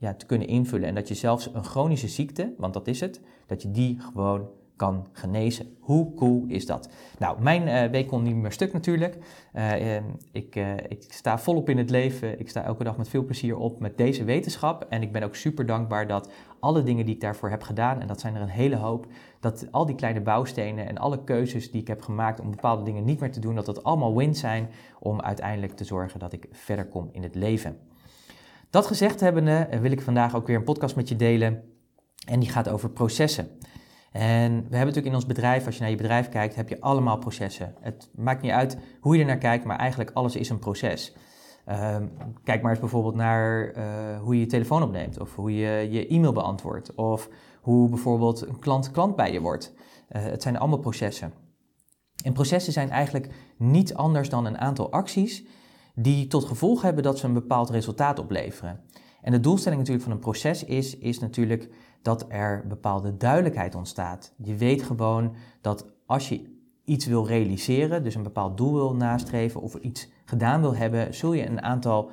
ja, 0.00 0.14
te 0.14 0.26
kunnen 0.26 0.48
invullen. 0.48 0.88
En 0.88 0.94
dat 0.94 1.08
je 1.08 1.14
zelfs 1.14 1.54
een 1.54 1.64
chronische 1.64 2.08
ziekte, 2.08 2.54
want 2.58 2.74
dat 2.74 2.86
is 2.86 3.00
het, 3.00 3.20
dat 3.46 3.62
je 3.62 3.70
die 3.70 4.00
gewoon 4.00 4.48
kan 4.76 5.06
genezen. 5.12 5.76
Hoe 5.80 6.14
cool 6.14 6.44
is 6.46 6.66
dat? 6.66 6.88
Nou, 7.18 7.42
mijn 7.42 7.66
uh, 7.66 7.90
week 7.90 8.06
kon 8.06 8.22
niet 8.22 8.34
meer 8.34 8.52
stuk 8.52 8.72
natuurlijk. 8.72 9.18
Uh, 9.54 9.96
ik, 10.32 10.56
uh, 10.56 10.76
ik 10.76 11.04
sta 11.08 11.38
volop 11.38 11.68
in 11.68 11.78
het 11.78 11.90
leven. 11.90 12.40
Ik 12.40 12.48
sta 12.48 12.62
elke 12.62 12.84
dag 12.84 12.96
met 12.96 13.08
veel 13.08 13.24
plezier 13.24 13.56
op 13.56 13.80
met 13.80 13.96
deze 13.96 14.24
wetenschap. 14.24 14.86
En 14.88 15.02
ik 15.02 15.12
ben 15.12 15.22
ook 15.22 15.34
super 15.34 15.66
dankbaar 15.66 16.06
dat 16.06 16.30
alle 16.60 16.82
dingen 16.82 17.04
die 17.04 17.14
ik 17.14 17.20
daarvoor 17.20 17.50
heb 17.50 17.62
gedaan, 17.62 18.00
en 18.00 18.06
dat 18.06 18.20
zijn 18.20 18.34
er 18.34 18.42
een 18.42 18.48
hele 18.48 18.76
hoop, 18.76 19.06
dat 19.40 19.66
al 19.70 19.86
die 19.86 19.94
kleine 19.94 20.20
bouwstenen 20.20 20.88
en 20.88 20.98
alle 20.98 21.24
keuzes 21.24 21.70
die 21.70 21.80
ik 21.80 21.88
heb 21.88 22.02
gemaakt 22.02 22.40
om 22.40 22.50
bepaalde 22.50 22.82
dingen 22.82 23.04
niet 23.04 23.20
meer 23.20 23.32
te 23.32 23.40
doen, 23.40 23.54
dat 23.54 23.66
dat 23.66 23.84
allemaal 23.84 24.16
wins 24.16 24.40
zijn 24.40 24.68
om 24.98 25.20
uiteindelijk 25.20 25.72
te 25.72 25.84
zorgen 25.84 26.20
dat 26.20 26.32
ik 26.32 26.48
verder 26.50 26.86
kom 26.86 27.08
in 27.12 27.22
het 27.22 27.34
leven. 27.34 27.76
Dat 28.70 28.86
gezegd 28.86 29.20
hebbende 29.20 29.56
eh, 29.56 29.80
wil 29.80 29.90
ik 29.90 30.00
vandaag 30.00 30.34
ook 30.34 30.46
weer 30.46 30.56
een 30.56 30.64
podcast 30.64 30.96
met 30.96 31.08
je 31.08 31.16
delen. 31.16 31.62
En 32.26 32.40
die 32.40 32.48
gaat 32.48 32.68
over 32.68 32.90
processen. 32.90 33.48
En 34.12 34.50
we 34.50 34.56
hebben 34.56 34.78
natuurlijk 34.78 35.06
in 35.06 35.14
ons 35.14 35.26
bedrijf, 35.26 35.66
als 35.66 35.74
je 35.74 35.80
naar 35.80 35.90
je 35.90 35.96
bedrijf 35.96 36.28
kijkt, 36.28 36.54
heb 36.54 36.68
je 36.68 36.80
allemaal 36.80 37.18
processen. 37.18 37.74
Het 37.80 38.10
maakt 38.14 38.42
niet 38.42 38.50
uit 38.50 38.78
hoe 39.00 39.14
je 39.14 39.20
er 39.20 39.26
naar 39.26 39.38
kijkt, 39.38 39.64
maar 39.64 39.78
eigenlijk 39.78 40.10
alles 40.10 40.36
is 40.36 40.48
een 40.48 40.58
proces. 40.58 41.16
Ehm, 41.64 42.06
kijk 42.44 42.62
maar 42.62 42.70
eens 42.70 42.80
bijvoorbeeld 42.80 43.14
naar 43.14 43.76
uh, 43.76 44.20
hoe 44.20 44.34
je 44.34 44.40
je 44.40 44.46
telefoon 44.46 44.82
opneemt, 44.82 45.20
of 45.20 45.34
hoe 45.34 45.54
je 45.54 45.90
je 45.90 46.06
e-mail 46.06 46.32
beantwoordt, 46.32 46.94
of 46.94 47.28
hoe 47.60 47.88
bijvoorbeeld 47.88 48.46
een 48.46 48.58
klant 48.58 48.90
klant 48.90 49.16
bij 49.16 49.32
je 49.32 49.40
wordt. 49.40 49.72
Uh, 50.10 50.22
het 50.22 50.42
zijn 50.42 50.58
allemaal 50.58 50.78
processen. 50.78 51.32
En 52.24 52.32
processen 52.32 52.72
zijn 52.72 52.90
eigenlijk 52.90 53.28
niet 53.56 53.94
anders 53.94 54.28
dan 54.28 54.46
een 54.46 54.58
aantal 54.58 54.90
acties 54.90 55.44
die 56.02 56.26
tot 56.26 56.44
gevolg 56.44 56.82
hebben 56.82 57.02
dat 57.02 57.18
ze 57.18 57.26
een 57.26 57.32
bepaald 57.32 57.70
resultaat 57.70 58.18
opleveren. 58.18 58.80
En 59.22 59.32
de 59.32 59.40
doelstelling 59.40 59.80
natuurlijk 59.80 60.06
van 60.06 60.16
een 60.16 60.22
proces 60.22 60.64
is, 60.64 60.98
is 60.98 61.18
natuurlijk 61.18 61.68
dat 62.02 62.24
er 62.28 62.64
bepaalde 62.68 63.16
duidelijkheid 63.16 63.74
ontstaat. 63.74 64.32
Je 64.36 64.56
weet 64.56 64.82
gewoon 64.82 65.34
dat 65.60 65.86
als 66.06 66.28
je 66.28 66.58
iets 66.84 67.06
wil 67.06 67.26
realiseren, 67.26 68.02
dus 68.02 68.14
een 68.14 68.22
bepaald 68.22 68.56
doel 68.56 68.74
wil 68.74 68.94
nastreven 68.94 69.60
of 69.60 69.74
iets 69.74 70.08
gedaan 70.24 70.60
wil 70.60 70.76
hebben, 70.76 71.14
zul 71.14 71.32
je 71.32 71.46
een 71.46 71.62
aantal 71.62 72.10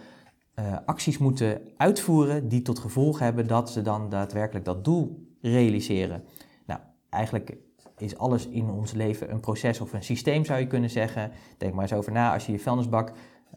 uh, 0.59 0.77
acties 0.85 1.17
moeten 1.17 1.61
uitvoeren 1.77 2.47
die 2.47 2.61
tot 2.61 2.79
gevolg 2.79 3.19
hebben 3.19 3.47
dat 3.47 3.69
ze 3.69 3.81
dan 3.81 4.09
daadwerkelijk 4.09 4.65
dat 4.65 4.83
doel 4.83 5.27
realiseren. 5.41 6.23
Nou, 6.65 6.79
eigenlijk 7.09 7.57
is 7.97 8.17
alles 8.17 8.47
in 8.47 8.69
ons 8.69 8.91
leven 8.91 9.31
een 9.31 9.39
proces 9.39 9.81
of 9.81 9.93
een 9.93 10.03
systeem 10.03 10.45
zou 10.45 10.59
je 10.59 10.67
kunnen 10.67 10.89
zeggen. 10.89 11.31
Denk 11.57 11.73
maar 11.73 11.83
eens 11.83 11.93
over 11.93 12.11
na 12.11 12.33
als 12.33 12.45
je 12.45 12.51
je 12.51 12.59
vuilnisbak 12.59 13.11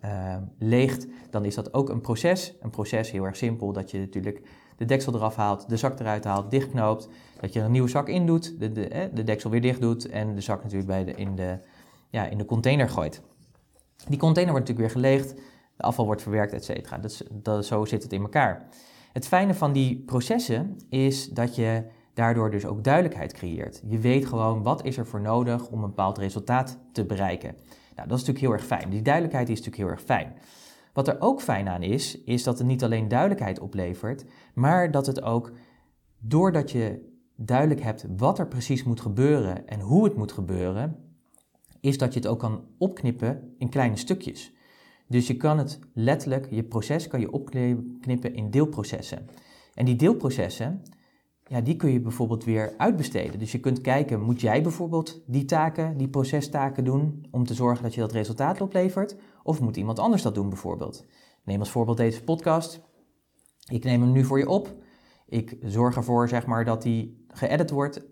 uh, 0.04 0.36
leegt, 0.58 1.06
dan 1.30 1.44
is 1.44 1.54
dat 1.54 1.74
ook 1.74 1.88
een 1.88 2.00
proces. 2.00 2.54
Een 2.60 2.70
proces 2.70 3.10
heel 3.10 3.24
erg 3.24 3.36
simpel, 3.36 3.72
dat 3.72 3.90
je 3.90 3.98
natuurlijk 3.98 4.42
de 4.76 4.84
deksel 4.84 5.14
eraf 5.14 5.36
haalt, 5.36 5.68
de 5.68 5.76
zak 5.76 6.00
eruit 6.00 6.24
haalt, 6.24 6.50
dichtknoopt, 6.50 7.08
dat 7.40 7.52
je 7.52 7.58
er 7.58 7.64
een 7.64 7.72
nieuwe 7.72 7.88
zak 7.88 8.08
in 8.08 8.26
doet, 8.26 8.60
de, 8.60 8.72
de, 8.72 9.10
de 9.14 9.24
deksel 9.24 9.50
weer 9.50 9.60
dicht 9.60 9.80
doet 9.80 10.08
en 10.08 10.34
de 10.34 10.40
zak 10.40 10.62
natuurlijk 10.62 10.88
bij 10.88 11.04
de, 11.04 11.14
in, 11.14 11.36
de, 11.36 11.58
ja, 12.08 12.26
in 12.26 12.38
de 12.38 12.44
container 12.44 12.88
gooit. 12.88 13.22
Die 14.08 14.18
container 14.18 14.52
wordt 14.52 14.68
natuurlijk 14.68 14.94
weer 14.94 15.02
geleegd, 15.02 15.34
de 15.76 15.82
afval 15.82 16.04
wordt 16.04 16.22
verwerkt, 16.22 16.52
et 16.52 16.64
cetera. 16.64 17.00
Dat, 17.32 17.66
zo 17.66 17.84
zit 17.84 18.02
het 18.02 18.12
in 18.12 18.20
elkaar. 18.20 18.68
Het 19.12 19.26
fijne 19.26 19.54
van 19.54 19.72
die 19.72 20.02
processen 20.06 20.76
is 20.88 21.28
dat 21.28 21.54
je 21.54 21.84
daardoor 22.14 22.50
dus 22.50 22.66
ook 22.66 22.84
duidelijkheid 22.84 23.32
creëert. 23.32 23.82
Je 23.86 23.98
weet 23.98 24.26
gewoon 24.26 24.62
wat 24.62 24.84
is 24.84 24.96
er 24.96 25.06
voor 25.06 25.20
nodig 25.20 25.68
om 25.68 25.82
een 25.82 25.88
bepaald 25.88 26.18
resultaat 26.18 26.78
te 26.92 27.04
bereiken. 27.04 27.54
Nou, 28.00 28.12
dat 28.12 28.20
is 28.20 28.26
natuurlijk 28.26 28.52
heel 28.52 28.62
erg 28.62 28.80
fijn. 28.80 28.90
Die 28.90 29.02
duidelijkheid 29.02 29.48
is 29.48 29.58
natuurlijk 29.58 29.82
heel 29.82 29.92
erg 29.92 30.02
fijn. 30.02 30.32
Wat 30.92 31.08
er 31.08 31.20
ook 31.20 31.42
fijn 31.42 31.68
aan 31.68 31.82
is, 31.82 32.20
is 32.24 32.42
dat 32.42 32.58
het 32.58 32.66
niet 32.66 32.84
alleen 32.84 33.08
duidelijkheid 33.08 33.60
oplevert, 33.60 34.24
maar 34.54 34.90
dat 34.90 35.06
het 35.06 35.22
ook, 35.22 35.52
doordat 36.18 36.70
je 36.70 37.14
duidelijk 37.36 37.80
hebt 37.80 38.06
wat 38.16 38.38
er 38.38 38.48
precies 38.48 38.82
moet 38.84 39.00
gebeuren 39.00 39.68
en 39.68 39.80
hoe 39.80 40.04
het 40.04 40.16
moet 40.16 40.32
gebeuren, 40.32 40.96
is 41.80 41.98
dat 41.98 42.12
je 42.12 42.20
het 42.20 42.28
ook 42.28 42.38
kan 42.38 42.64
opknippen 42.78 43.54
in 43.58 43.68
kleine 43.68 43.96
stukjes. 43.96 44.52
Dus 45.08 45.26
je 45.26 45.36
kan 45.36 45.58
het 45.58 45.78
letterlijk, 45.94 46.46
je 46.50 46.64
proces 46.64 47.08
kan 47.08 47.20
je 47.20 47.32
opknippen 47.32 48.34
in 48.34 48.50
deelprocessen. 48.50 49.28
En 49.74 49.84
die 49.84 49.96
deelprocessen, 49.96 50.82
ja, 51.50 51.60
die 51.60 51.76
kun 51.76 51.92
je 51.92 52.00
bijvoorbeeld 52.00 52.44
weer 52.44 52.74
uitbesteden. 52.76 53.38
Dus 53.38 53.52
je 53.52 53.60
kunt 53.60 53.80
kijken, 53.80 54.20
moet 54.20 54.40
jij 54.40 54.62
bijvoorbeeld 54.62 55.22
die 55.26 55.44
taken, 55.44 55.96
die 55.96 56.08
procestaken 56.08 56.84
doen 56.84 57.26
om 57.30 57.44
te 57.46 57.54
zorgen 57.54 57.82
dat 57.82 57.94
je 57.94 58.00
dat 58.00 58.12
resultaat 58.12 58.60
oplevert? 58.60 59.16
Of 59.42 59.60
moet 59.60 59.76
iemand 59.76 59.98
anders 59.98 60.22
dat 60.22 60.34
doen 60.34 60.48
bijvoorbeeld? 60.48 61.06
Neem 61.44 61.58
als 61.58 61.70
voorbeeld 61.70 61.96
deze 61.96 62.24
podcast. 62.24 62.80
Ik 63.70 63.84
neem 63.84 64.00
hem 64.00 64.12
nu 64.12 64.24
voor 64.24 64.38
je 64.38 64.48
op. 64.48 64.74
Ik 65.26 65.56
zorg 65.62 65.96
ervoor 65.96 66.28
zeg 66.28 66.46
maar, 66.46 66.64
dat 66.64 66.82
die 66.82 67.24
geëdit 67.28 67.70
wordt 67.70 68.02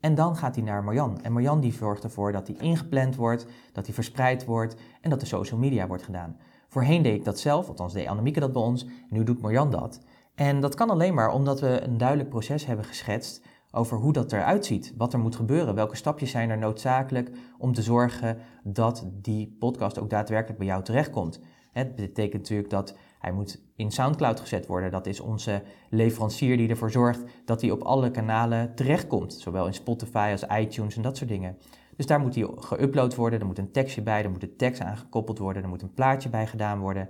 en 0.00 0.14
dan 0.14 0.36
gaat 0.36 0.54
hij 0.54 0.64
naar 0.64 0.84
Marjan. 0.84 1.22
En 1.22 1.32
Marjan 1.32 1.60
die 1.60 1.72
zorgt 1.72 2.04
ervoor 2.04 2.32
dat 2.32 2.46
hij 2.46 2.56
ingepland 2.56 3.16
wordt, 3.16 3.46
dat 3.72 3.86
hij 3.86 3.94
verspreid 3.94 4.44
wordt 4.44 4.76
en 5.00 5.10
dat 5.10 5.20
de 5.20 5.26
social 5.26 5.60
media 5.60 5.86
wordt 5.86 6.02
gedaan. 6.02 6.36
Voorheen 6.68 7.02
deed 7.02 7.14
ik 7.14 7.24
dat 7.24 7.38
zelf, 7.38 7.68
althans 7.68 7.92
deed 7.92 8.06
Annemieke 8.06 8.40
dat 8.40 8.52
bij 8.52 8.62
ons. 8.62 8.86
Nu 9.08 9.24
doet 9.24 9.40
Marjan 9.40 9.70
dat. 9.70 10.00
En 10.40 10.60
dat 10.60 10.74
kan 10.74 10.90
alleen 10.90 11.14
maar 11.14 11.32
omdat 11.32 11.60
we 11.60 11.80
een 11.80 11.98
duidelijk 11.98 12.28
proces 12.28 12.66
hebben 12.66 12.84
geschetst 12.84 13.42
over 13.70 13.98
hoe 13.98 14.12
dat 14.12 14.32
eruit 14.32 14.66
ziet, 14.66 14.94
wat 14.96 15.12
er 15.12 15.18
moet 15.18 15.36
gebeuren, 15.36 15.74
welke 15.74 15.96
stapjes 15.96 16.30
zijn 16.30 16.50
er 16.50 16.58
noodzakelijk 16.58 17.30
om 17.58 17.72
te 17.72 17.82
zorgen 17.82 18.38
dat 18.62 19.06
die 19.12 19.56
podcast 19.58 19.98
ook 19.98 20.10
daadwerkelijk 20.10 20.58
bij 20.58 20.66
jou 20.66 20.82
terechtkomt. 20.82 21.40
Het 21.72 21.94
betekent 21.94 22.42
natuurlijk 22.42 22.70
dat 22.70 22.96
hij 23.18 23.32
moet 23.32 23.62
in 23.76 23.90
SoundCloud 23.90 24.40
gezet 24.40 24.66
worden. 24.66 24.90
Dat 24.90 25.06
is 25.06 25.20
onze 25.20 25.62
leverancier 25.90 26.56
die 26.56 26.68
ervoor 26.68 26.90
zorgt 26.90 27.24
dat 27.44 27.60
hij 27.60 27.70
op 27.70 27.82
alle 27.82 28.10
kanalen 28.10 28.74
terechtkomt, 28.74 29.32
zowel 29.32 29.66
in 29.66 29.74
Spotify 29.74 30.28
als 30.32 30.58
iTunes 30.58 30.96
en 30.96 31.02
dat 31.02 31.16
soort 31.16 31.30
dingen. 31.30 31.56
Dus 31.96 32.06
daar 32.06 32.20
moet 32.20 32.34
hij 32.34 32.48
geüpload 32.56 33.14
worden, 33.16 33.40
er 33.40 33.46
moet 33.46 33.58
een 33.58 33.72
tekstje 33.72 34.02
bij, 34.02 34.24
er 34.24 34.30
moet 34.30 34.42
een 34.42 34.56
tekst 34.56 34.80
aangekoppeld 34.80 35.38
worden, 35.38 35.62
er 35.62 35.68
moet 35.68 35.82
een 35.82 35.94
plaatje 35.94 36.28
bij 36.28 36.46
gedaan 36.46 36.78
worden. 36.78 37.08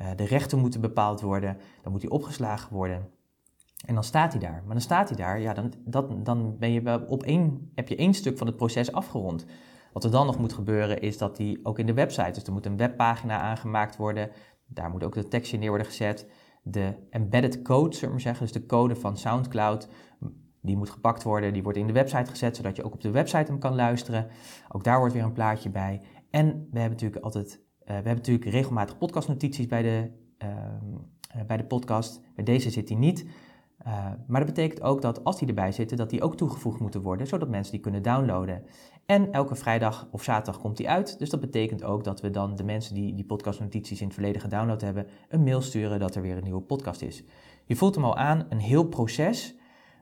Uh, 0.00 0.06
de 0.16 0.24
rechten 0.24 0.58
moeten 0.58 0.80
bepaald 0.80 1.20
worden, 1.20 1.56
dan 1.82 1.92
moet 1.92 2.02
hij 2.02 2.10
opgeslagen 2.10 2.72
worden. 2.72 3.08
En 3.86 3.94
dan 3.94 4.04
staat 4.04 4.32
hij 4.32 4.40
daar. 4.40 4.62
Maar 4.64 4.72
dan 4.72 4.80
staat 4.80 5.08
hij 5.08 5.16
daar, 5.16 5.40
ja, 5.40 5.54
dan, 5.54 5.72
dat, 5.84 6.24
dan 6.24 6.58
ben 6.58 6.72
je 6.72 7.06
op 7.08 7.22
één, 7.22 7.70
heb 7.74 7.88
je 7.88 7.96
één 7.96 8.14
stuk 8.14 8.38
van 8.38 8.46
het 8.46 8.56
proces 8.56 8.92
afgerond. 8.92 9.46
Wat 9.92 10.04
er 10.04 10.10
dan 10.10 10.26
nog 10.26 10.38
moet 10.38 10.52
gebeuren 10.52 11.00
is 11.00 11.18
dat 11.18 11.36
die 11.36 11.64
ook 11.64 11.78
in 11.78 11.86
de 11.86 11.94
website, 11.94 12.30
dus 12.30 12.44
er 12.44 12.52
moet 12.52 12.66
een 12.66 12.76
webpagina 12.76 13.40
aangemaakt 13.40 13.96
worden, 13.96 14.30
daar 14.66 14.90
moet 14.90 15.04
ook 15.04 15.14
de 15.14 15.28
tekstje 15.28 15.58
neer 15.58 15.68
worden 15.68 15.86
gezet. 15.86 16.30
De 16.62 16.94
embedded 17.10 17.62
code, 17.62 17.92
zullen 17.92 18.08
we 18.08 18.12
maar 18.12 18.20
zeggen, 18.20 18.42
dus 18.42 18.52
de 18.52 18.66
code 18.66 18.96
van 18.96 19.16
SoundCloud, 19.16 19.88
Die 20.62 20.76
moet 20.76 20.90
gepakt 20.90 21.22
worden, 21.22 21.52
die 21.52 21.62
wordt 21.62 21.78
in 21.78 21.86
de 21.86 21.92
website 21.92 22.30
gezet, 22.30 22.56
zodat 22.56 22.76
je 22.76 22.84
ook 22.84 22.94
op 22.94 23.00
de 23.00 23.10
website 23.10 23.50
hem 23.50 23.58
kan 23.58 23.74
luisteren. 23.74 24.26
Ook 24.68 24.84
daar 24.84 24.98
wordt 24.98 25.14
weer 25.14 25.22
een 25.22 25.32
plaatje 25.32 25.70
bij. 25.70 26.00
En 26.30 26.46
we 26.46 26.78
hebben 26.78 26.90
natuurlijk 26.90 27.24
altijd, 27.24 27.60
we 27.96 28.06
hebben 28.06 28.14
natuurlijk 28.14 28.50
regelmatig 28.50 28.98
podcastnotities 28.98 29.66
bij 29.66 29.82
de, 29.82 30.10
ehm, 30.38 31.46
bij 31.46 31.56
de 31.56 31.64
podcast. 31.64 32.20
Bij 32.34 32.44
deze 32.44 32.70
zit 32.70 32.88
die 32.88 32.96
niet. 32.96 33.26
Uh, 33.86 34.10
maar 34.26 34.44
dat 34.44 34.54
betekent 34.54 34.82
ook 34.82 35.02
dat 35.02 35.24
als 35.24 35.38
die 35.38 35.48
erbij 35.48 35.72
zitten, 35.72 35.96
dat 35.96 36.10
die 36.10 36.22
ook 36.22 36.36
toegevoegd 36.36 36.80
moeten 36.80 37.02
worden, 37.02 37.26
zodat 37.26 37.48
mensen 37.48 37.72
die 37.72 37.80
kunnen 37.80 38.02
downloaden. 38.02 38.62
En 39.06 39.32
elke 39.32 39.54
vrijdag 39.54 40.08
of 40.10 40.22
zaterdag 40.22 40.60
komt 40.60 40.76
die 40.76 40.88
uit. 40.88 41.18
Dus 41.18 41.30
dat 41.30 41.40
betekent 41.40 41.84
ook 41.84 42.04
dat 42.04 42.20
we 42.20 42.30
dan 42.30 42.56
de 42.56 42.64
mensen 42.64 42.94
die 42.94 43.14
die 43.14 43.24
podcastnotities 43.24 44.00
in 44.00 44.06
het 44.06 44.14
verleden 44.14 44.40
gedownload 44.40 44.80
hebben, 44.80 45.06
een 45.28 45.42
mail 45.42 45.60
sturen 45.60 45.98
dat 45.98 46.14
er 46.14 46.22
weer 46.22 46.36
een 46.36 46.44
nieuwe 46.44 46.60
podcast 46.60 47.02
is. 47.02 47.24
Je 47.64 47.76
voelt 47.76 47.94
hem 47.94 48.04
al 48.04 48.16
aan, 48.16 48.46
een 48.48 48.60
heel 48.60 48.84
proces 48.84 49.54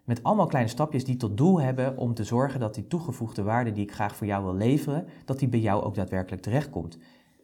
met 0.04 0.22
allemaal 0.22 0.46
kleine 0.46 0.70
stapjes 0.70 1.04
die 1.04 1.16
tot 1.16 1.36
doel 1.36 1.60
hebben 1.60 1.96
om 1.96 2.14
te 2.14 2.24
zorgen 2.24 2.60
dat 2.60 2.74
die 2.74 2.86
toegevoegde 2.86 3.42
waarde 3.42 3.72
die 3.72 3.82
ik 3.82 3.92
graag 3.92 4.16
voor 4.16 4.26
jou 4.26 4.44
wil 4.44 4.54
leveren, 4.54 5.06
dat 5.24 5.38
die 5.38 5.48
bij 5.48 5.60
jou 5.60 5.82
ook 5.82 5.94
daadwerkelijk 5.94 6.42
terechtkomt. 6.42 6.98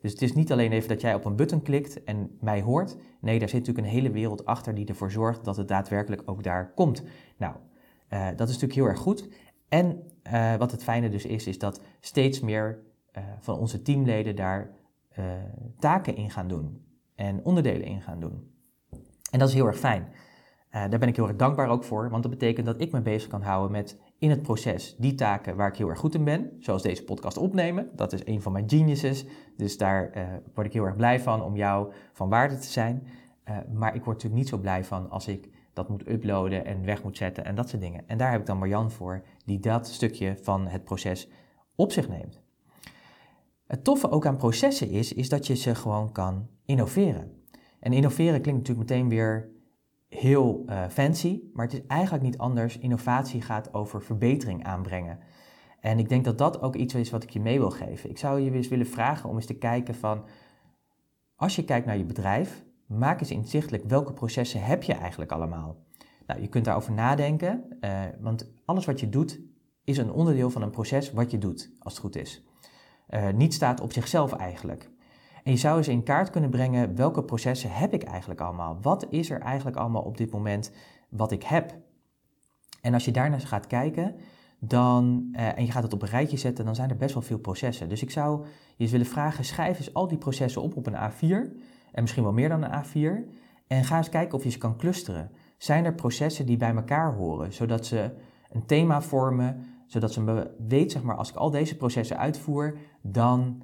Dus 0.04 0.12
het 0.12 0.22
is 0.22 0.32
niet 0.32 0.52
alleen 0.52 0.72
even 0.72 0.88
dat 0.88 1.00
jij 1.00 1.14
op 1.14 1.24
een 1.24 1.36
button 1.36 1.62
klikt 1.62 2.04
en 2.04 2.36
mij 2.40 2.62
hoort. 2.62 2.96
Nee, 3.20 3.38
daar 3.38 3.48
zit 3.48 3.58
natuurlijk 3.58 3.86
een 3.86 3.92
hele 3.92 4.10
wereld 4.10 4.44
achter 4.44 4.74
die 4.74 4.86
ervoor 4.86 5.10
zorgt 5.10 5.44
dat 5.44 5.56
het 5.56 5.68
daadwerkelijk 5.68 6.22
ook 6.24 6.42
daar 6.42 6.72
komt. 6.74 7.02
Nou, 7.36 7.54
uh, 8.10 8.26
dat 8.26 8.48
is 8.48 8.54
natuurlijk 8.54 8.74
heel 8.74 8.86
erg 8.86 8.98
goed. 8.98 9.28
En 9.68 10.02
uh, 10.32 10.54
wat 10.54 10.70
het 10.70 10.82
fijne 10.82 11.08
dus 11.08 11.24
is, 11.24 11.46
is 11.46 11.58
dat 11.58 11.80
steeds 12.00 12.40
meer 12.40 12.78
uh, 13.18 13.24
van 13.40 13.58
onze 13.58 13.82
teamleden 13.82 14.36
daar 14.36 14.70
taken 15.78 16.16
in 16.16 16.30
gaan 16.30 16.48
doen 16.48 16.84
en 17.14 17.44
onderdelen 17.44 17.86
in 17.86 18.00
gaan 18.00 18.20
doen. 18.20 18.50
En 19.30 19.38
dat 19.38 19.48
is 19.48 19.54
heel 19.54 19.66
erg 19.66 19.78
fijn. 19.78 20.08
daar 20.70 20.98
ben 20.98 21.08
ik 21.08 21.16
heel 21.16 21.28
erg 21.28 21.36
dankbaar 21.36 21.68
ook 21.68 21.84
voor, 21.84 22.10
want 22.10 22.22
dat 22.22 22.32
betekent 22.32 22.66
dat 22.66 22.80
ik 22.80 22.92
me 22.92 23.02
bezig 23.02 23.28
kan 23.28 23.42
houden 23.42 23.72
met 23.72 24.00
in 24.24 24.30
het 24.30 24.42
proces 24.42 24.96
die 24.98 25.14
taken 25.14 25.56
waar 25.56 25.68
ik 25.68 25.76
heel 25.76 25.88
erg 25.88 25.98
goed 25.98 26.14
in 26.14 26.24
ben, 26.24 26.50
zoals 26.58 26.82
deze 26.82 27.04
podcast 27.04 27.36
opnemen. 27.36 27.88
Dat 27.92 28.12
is 28.12 28.26
een 28.26 28.42
van 28.42 28.52
mijn 28.52 28.70
geniuses, 28.70 29.24
dus 29.56 29.76
daar 29.76 30.16
uh, 30.16 30.22
word 30.54 30.66
ik 30.66 30.72
heel 30.72 30.84
erg 30.84 30.96
blij 30.96 31.20
van 31.20 31.42
om 31.42 31.56
jou 31.56 31.92
van 32.12 32.28
waarde 32.28 32.58
te 32.58 32.66
zijn. 32.66 33.06
Uh, 33.48 33.56
maar 33.72 33.94
ik 33.94 34.04
word 34.04 34.16
natuurlijk 34.16 34.42
niet 34.42 34.48
zo 34.48 34.58
blij 34.58 34.84
van 34.84 35.10
als 35.10 35.28
ik 35.28 35.48
dat 35.72 35.88
moet 35.88 36.08
uploaden 36.08 36.64
en 36.64 36.84
weg 36.84 37.02
moet 37.02 37.16
zetten 37.16 37.44
en 37.44 37.54
dat 37.54 37.68
soort 37.68 37.82
dingen. 37.82 38.02
En 38.06 38.18
daar 38.18 38.30
heb 38.30 38.40
ik 38.40 38.46
dan 38.46 38.58
Marjan 38.58 38.90
voor, 38.90 39.22
die 39.44 39.58
dat 39.58 39.86
stukje 39.86 40.36
van 40.42 40.66
het 40.66 40.84
proces 40.84 41.28
op 41.74 41.92
zich 41.92 42.08
neemt. 42.08 42.42
Het 43.66 43.84
toffe 43.84 44.10
ook 44.10 44.26
aan 44.26 44.36
processen 44.36 44.90
is, 44.90 45.12
is 45.12 45.28
dat 45.28 45.46
je 45.46 45.54
ze 45.54 45.74
gewoon 45.74 46.12
kan 46.12 46.48
innoveren. 46.64 47.42
En 47.80 47.92
innoveren 47.92 48.40
klinkt 48.40 48.60
natuurlijk 48.60 48.90
meteen 48.90 49.08
weer 49.08 49.53
heel 50.14 50.64
uh, 50.66 50.88
fancy, 50.88 51.42
maar 51.52 51.64
het 51.64 51.74
is 51.74 51.86
eigenlijk 51.86 52.24
niet 52.24 52.38
anders. 52.38 52.78
Innovatie 52.78 53.42
gaat 53.42 53.74
over 53.74 54.02
verbetering 54.02 54.64
aanbrengen. 54.64 55.18
En 55.80 55.98
ik 55.98 56.08
denk 56.08 56.24
dat 56.24 56.38
dat 56.38 56.62
ook 56.62 56.74
iets 56.74 56.94
is 56.94 57.10
wat 57.10 57.22
ik 57.22 57.30
je 57.30 57.40
mee 57.40 57.58
wil 57.58 57.70
geven. 57.70 58.10
Ik 58.10 58.18
zou 58.18 58.40
je 58.40 58.52
eens 58.52 58.68
willen 58.68 58.86
vragen 58.86 59.28
om 59.28 59.36
eens 59.36 59.46
te 59.46 59.58
kijken 59.58 59.94
van, 59.94 60.24
als 61.36 61.56
je 61.56 61.64
kijkt 61.64 61.86
naar 61.86 61.96
je 61.96 62.04
bedrijf, 62.04 62.64
maak 62.86 63.20
eens 63.20 63.30
inzichtelijk 63.30 63.84
welke 63.84 64.12
processen 64.12 64.64
heb 64.64 64.82
je 64.82 64.92
eigenlijk 64.92 65.32
allemaal. 65.32 65.76
Nou, 66.26 66.40
je 66.40 66.48
kunt 66.48 66.64
daarover 66.64 66.92
nadenken, 66.92 67.64
uh, 67.80 68.00
want 68.20 68.52
alles 68.64 68.84
wat 68.84 69.00
je 69.00 69.08
doet 69.08 69.40
is 69.84 69.98
een 69.98 70.12
onderdeel 70.12 70.50
van 70.50 70.62
een 70.62 70.70
proces 70.70 71.12
wat 71.12 71.30
je 71.30 71.38
doet, 71.38 71.70
als 71.78 71.92
het 71.92 72.02
goed 72.02 72.16
is. 72.16 72.44
Uh, 73.10 73.28
niet 73.30 73.54
staat 73.54 73.80
op 73.80 73.92
zichzelf 73.92 74.32
eigenlijk. 74.32 74.90
En 75.44 75.52
je 75.52 75.58
zou 75.58 75.76
eens 75.76 75.88
in 75.88 76.02
kaart 76.02 76.30
kunnen 76.30 76.50
brengen 76.50 76.96
welke 76.96 77.22
processen 77.22 77.70
heb 77.70 77.92
ik 77.92 78.02
eigenlijk 78.02 78.40
allemaal? 78.40 78.78
Wat 78.82 79.06
is 79.10 79.30
er 79.30 79.40
eigenlijk 79.40 79.76
allemaal 79.76 80.02
op 80.02 80.16
dit 80.16 80.30
moment 80.30 80.70
wat 81.08 81.32
ik 81.32 81.42
heb? 81.42 81.74
En 82.80 82.94
als 82.94 83.04
je 83.04 83.10
daarnaar 83.10 83.40
gaat 83.40 83.66
kijken, 83.66 84.14
dan, 84.58 85.28
uh, 85.32 85.58
en 85.58 85.64
je 85.64 85.72
gaat 85.72 85.82
het 85.82 85.92
op 85.92 86.02
een 86.02 86.08
rijtje 86.08 86.36
zetten, 86.36 86.64
dan 86.64 86.74
zijn 86.74 86.90
er 86.90 86.96
best 86.96 87.14
wel 87.14 87.22
veel 87.22 87.38
processen. 87.38 87.88
Dus 87.88 88.02
ik 88.02 88.10
zou 88.10 88.44
je 88.44 88.82
eens 88.82 88.90
willen 88.90 89.06
vragen, 89.06 89.44
schrijf 89.44 89.78
eens 89.78 89.94
al 89.94 90.08
die 90.08 90.18
processen 90.18 90.62
op 90.62 90.76
op 90.76 90.86
een 90.86 90.96
A4, 91.10 91.52
en 91.92 92.02
misschien 92.02 92.22
wel 92.22 92.32
meer 92.32 92.48
dan 92.48 92.62
een 92.62 92.84
A4, 92.84 93.28
en 93.66 93.84
ga 93.84 93.96
eens 93.96 94.08
kijken 94.08 94.38
of 94.38 94.44
je 94.44 94.50
ze 94.50 94.58
kan 94.58 94.76
clusteren. 94.76 95.30
Zijn 95.56 95.84
er 95.84 95.94
processen 95.94 96.46
die 96.46 96.56
bij 96.56 96.74
elkaar 96.74 97.14
horen, 97.14 97.52
zodat 97.52 97.86
ze 97.86 98.10
een 98.50 98.66
thema 98.66 99.02
vormen, 99.02 99.64
zodat 99.86 100.12
ze 100.12 100.52
weet, 100.68 100.92
zeg 100.92 101.02
maar, 101.02 101.16
als 101.16 101.30
ik 101.30 101.36
al 101.36 101.50
deze 101.50 101.76
processen 101.76 102.18
uitvoer, 102.18 102.78
dan 103.02 103.62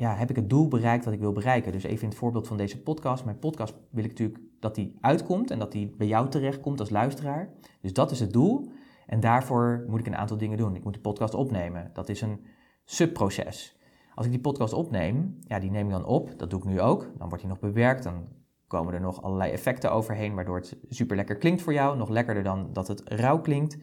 ja, 0.00 0.14
heb 0.14 0.30
ik 0.30 0.36
het 0.36 0.50
doel 0.50 0.68
bereikt 0.68 1.04
wat 1.04 1.14
ik 1.14 1.20
wil 1.20 1.32
bereiken. 1.32 1.72
Dus 1.72 1.82
even 1.82 2.02
in 2.02 2.08
het 2.08 2.18
voorbeeld 2.18 2.46
van 2.46 2.56
deze 2.56 2.82
podcast. 2.82 3.24
Mijn 3.24 3.38
podcast 3.38 3.74
wil 3.90 4.04
ik 4.04 4.10
natuurlijk 4.10 4.40
dat 4.60 4.74
die 4.74 4.96
uitkomt 5.00 5.50
en 5.50 5.58
dat 5.58 5.72
die 5.72 5.94
bij 5.96 6.06
jou 6.06 6.28
terechtkomt 6.28 6.80
als 6.80 6.90
luisteraar. 6.90 7.52
Dus 7.80 7.92
dat 7.92 8.10
is 8.10 8.20
het 8.20 8.32
doel. 8.32 8.70
En 9.06 9.20
daarvoor 9.20 9.84
moet 9.88 10.00
ik 10.00 10.06
een 10.06 10.16
aantal 10.16 10.36
dingen 10.36 10.58
doen. 10.58 10.74
Ik 10.74 10.84
moet 10.84 10.94
de 10.94 11.00
podcast 11.00 11.34
opnemen. 11.34 11.90
Dat 11.92 12.08
is 12.08 12.20
een 12.20 12.44
subproces. 12.84 13.78
Als 14.14 14.26
ik 14.26 14.32
die 14.32 14.40
podcast 14.40 14.72
opneem, 14.72 15.38
ja, 15.46 15.58
die 15.58 15.70
neem 15.70 15.86
ik 15.86 15.92
dan 15.92 16.04
op. 16.04 16.38
Dat 16.38 16.50
doe 16.50 16.58
ik 16.58 16.64
nu 16.64 16.80
ook. 16.80 17.00
Dan 17.18 17.28
wordt 17.28 17.42
die 17.44 17.52
nog 17.52 17.60
bewerkt. 17.60 18.02
Dan 18.02 18.28
komen 18.66 18.94
er 18.94 19.00
nog 19.00 19.22
allerlei 19.22 19.52
effecten 19.52 19.92
overheen, 19.92 20.34
waardoor 20.34 20.56
het 20.56 20.76
super 20.88 21.16
lekker 21.16 21.36
klinkt 21.36 21.62
voor 21.62 21.72
jou. 21.72 21.96
Nog 21.96 22.08
lekkerder 22.08 22.42
dan 22.42 22.72
dat 22.72 22.88
het 22.88 23.02
rauw 23.04 23.40
klinkt. 23.40 23.78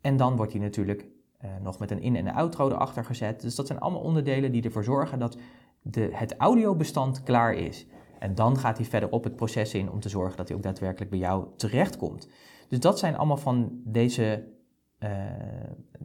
En 0.00 0.16
dan 0.16 0.36
wordt 0.36 0.52
die 0.52 0.60
natuurlijk 0.60 1.13
nog 1.62 1.78
met 1.78 1.90
een 1.90 2.00
in- 2.00 2.16
en 2.16 2.26
een 2.26 2.34
outro 2.34 2.68
erachter 2.68 3.04
gezet. 3.04 3.40
Dus 3.40 3.54
dat 3.54 3.66
zijn 3.66 3.80
allemaal 3.80 4.00
onderdelen 4.00 4.52
die 4.52 4.62
ervoor 4.62 4.84
zorgen 4.84 5.18
dat 5.18 5.36
de, 5.82 6.08
het 6.12 6.36
audiobestand 6.36 7.22
klaar 7.22 7.54
is. 7.54 7.86
En 8.18 8.34
dan 8.34 8.58
gaat 8.58 8.76
hij 8.76 8.86
verder 8.86 9.10
op 9.10 9.24
het 9.24 9.36
proces 9.36 9.74
in 9.74 9.90
om 9.90 10.00
te 10.00 10.08
zorgen 10.08 10.36
dat 10.36 10.48
hij 10.48 10.56
ook 10.56 10.62
daadwerkelijk 10.62 11.10
bij 11.10 11.20
jou 11.20 11.46
terechtkomt. 11.56 12.28
Dus 12.68 12.80
dat 12.80 12.98
zijn 12.98 13.16
allemaal 13.16 13.36
van 13.36 13.80
deze. 13.84 14.52
Uh, 14.98 15.10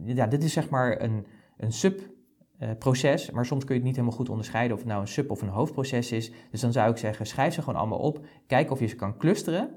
ja, 0.04 0.26
dit 0.26 0.44
is 0.44 0.52
zeg 0.52 0.68
maar 0.68 1.00
een, 1.00 1.26
een 1.56 1.72
subproces, 1.72 3.28
uh, 3.28 3.34
maar 3.34 3.46
soms 3.46 3.64
kun 3.64 3.74
je 3.74 3.80
het 3.80 3.88
niet 3.88 3.96
helemaal 3.96 4.18
goed 4.18 4.28
onderscheiden 4.28 4.72
of 4.72 4.82
het 4.82 4.88
nou 4.88 5.00
een 5.00 5.08
sub- 5.08 5.30
of 5.30 5.42
een 5.42 5.48
hoofdproces 5.48 6.12
is. 6.12 6.32
Dus 6.50 6.60
dan 6.60 6.72
zou 6.72 6.90
ik 6.90 6.96
zeggen, 6.96 7.26
schrijf 7.26 7.54
ze 7.54 7.62
gewoon 7.62 7.78
allemaal 7.78 7.98
op, 7.98 8.26
kijk 8.46 8.70
of 8.70 8.80
je 8.80 8.86
ze 8.86 8.96
kan 8.96 9.16
clusteren. 9.16 9.70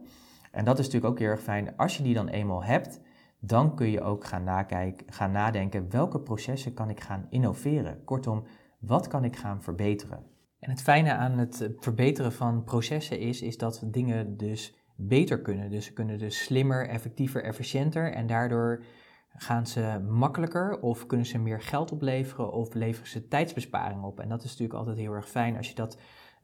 En 0.51 0.65
dat 0.65 0.79
is 0.79 0.86
natuurlijk 0.86 1.13
ook 1.13 1.20
heel 1.20 1.29
erg 1.29 1.41
fijn 1.41 1.77
als 1.77 1.98
je 1.98 2.03
die 2.03 2.13
dan 2.13 2.27
eenmaal 2.27 2.63
hebt 2.63 3.00
dan 3.46 3.76
kun 3.76 3.90
je 3.90 4.02
ook 4.02 4.26
gaan, 4.26 4.44
nakijken, 4.44 5.06
gaan 5.10 5.32
nadenken 5.32 5.90
welke 5.90 6.20
processen 6.20 6.74
kan 6.74 6.90
ik 6.90 7.00
gaan 7.00 7.28
innoveren. 7.30 8.04
Kortom, 8.04 8.44
wat 8.80 9.08
kan 9.08 9.24
ik 9.24 9.36
gaan 9.36 9.62
verbeteren? 9.62 10.24
En 10.60 10.70
het 10.70 10.82
fijne 10.82 11.14
aan 11.14 11.38
het 11.38 11.70
verbeteren 11.78 12.32
van 12.32 12.64
processen 12.64 13.20
is, 13.20 13.42
is 13.42 13.58
dat 13.58 13.84
dingen 13.86 14.38
dus 14.38 14.76
beter 14.96 15.42
kunnen. 15.42 15.70
Dus 15.70 15.86
ze 15.86 15.94
kunnen 15.94 16.20
dus 16.20 16.44
slimmer, 16.44 16.88
effectiever, 16.88 17.44
efficiënter 17.44 18.14
en 18.14 18.28
daardoor 18.28 18.84
gaan 19.30 19.68
ze 19.68 20.06
makkelijker 20.10 20.80
of 20.80 21.06
kunnen 21.06 21.26
ze 21.26 21.38
meer 21.38 21.62
geld 21.62 21.92
opleveren 21.92 22.52
of 22.52 22.74
leveren 22.74 23.10
ze 23.10 23.28
tijdsbesparing 23.28 24.04
op. 24.04 24.20
En 24.20 24.30
dat 24.30 24.44
is 24.44 24.50
natuurlijk 24.50 24.80
altijd 24.80 24.98
heel 24.98 25.14
erg 25.14 25.30
fijn 25.30 25.58
als 25.58 25.70
je 25.70 25.76
dat 25.76 25.98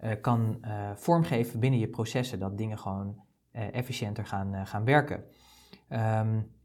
uh, 0.04 0.12
kan 0.22 0.58
uh, 0.62 0.90
vormgeven 0.96 1.60
binnen 1.60 1.80
je 1.80 1.88
processen, 1.88 2.40
dat 2.40 2.58
dingen 2.58 2.78
gewoon 2.78 3.28
efficiënter 3.52 4.26
gaan, 4.26 4.68
gaan 4.68 4.86
werken. 4.86 5.24
Um, 5.90 6.58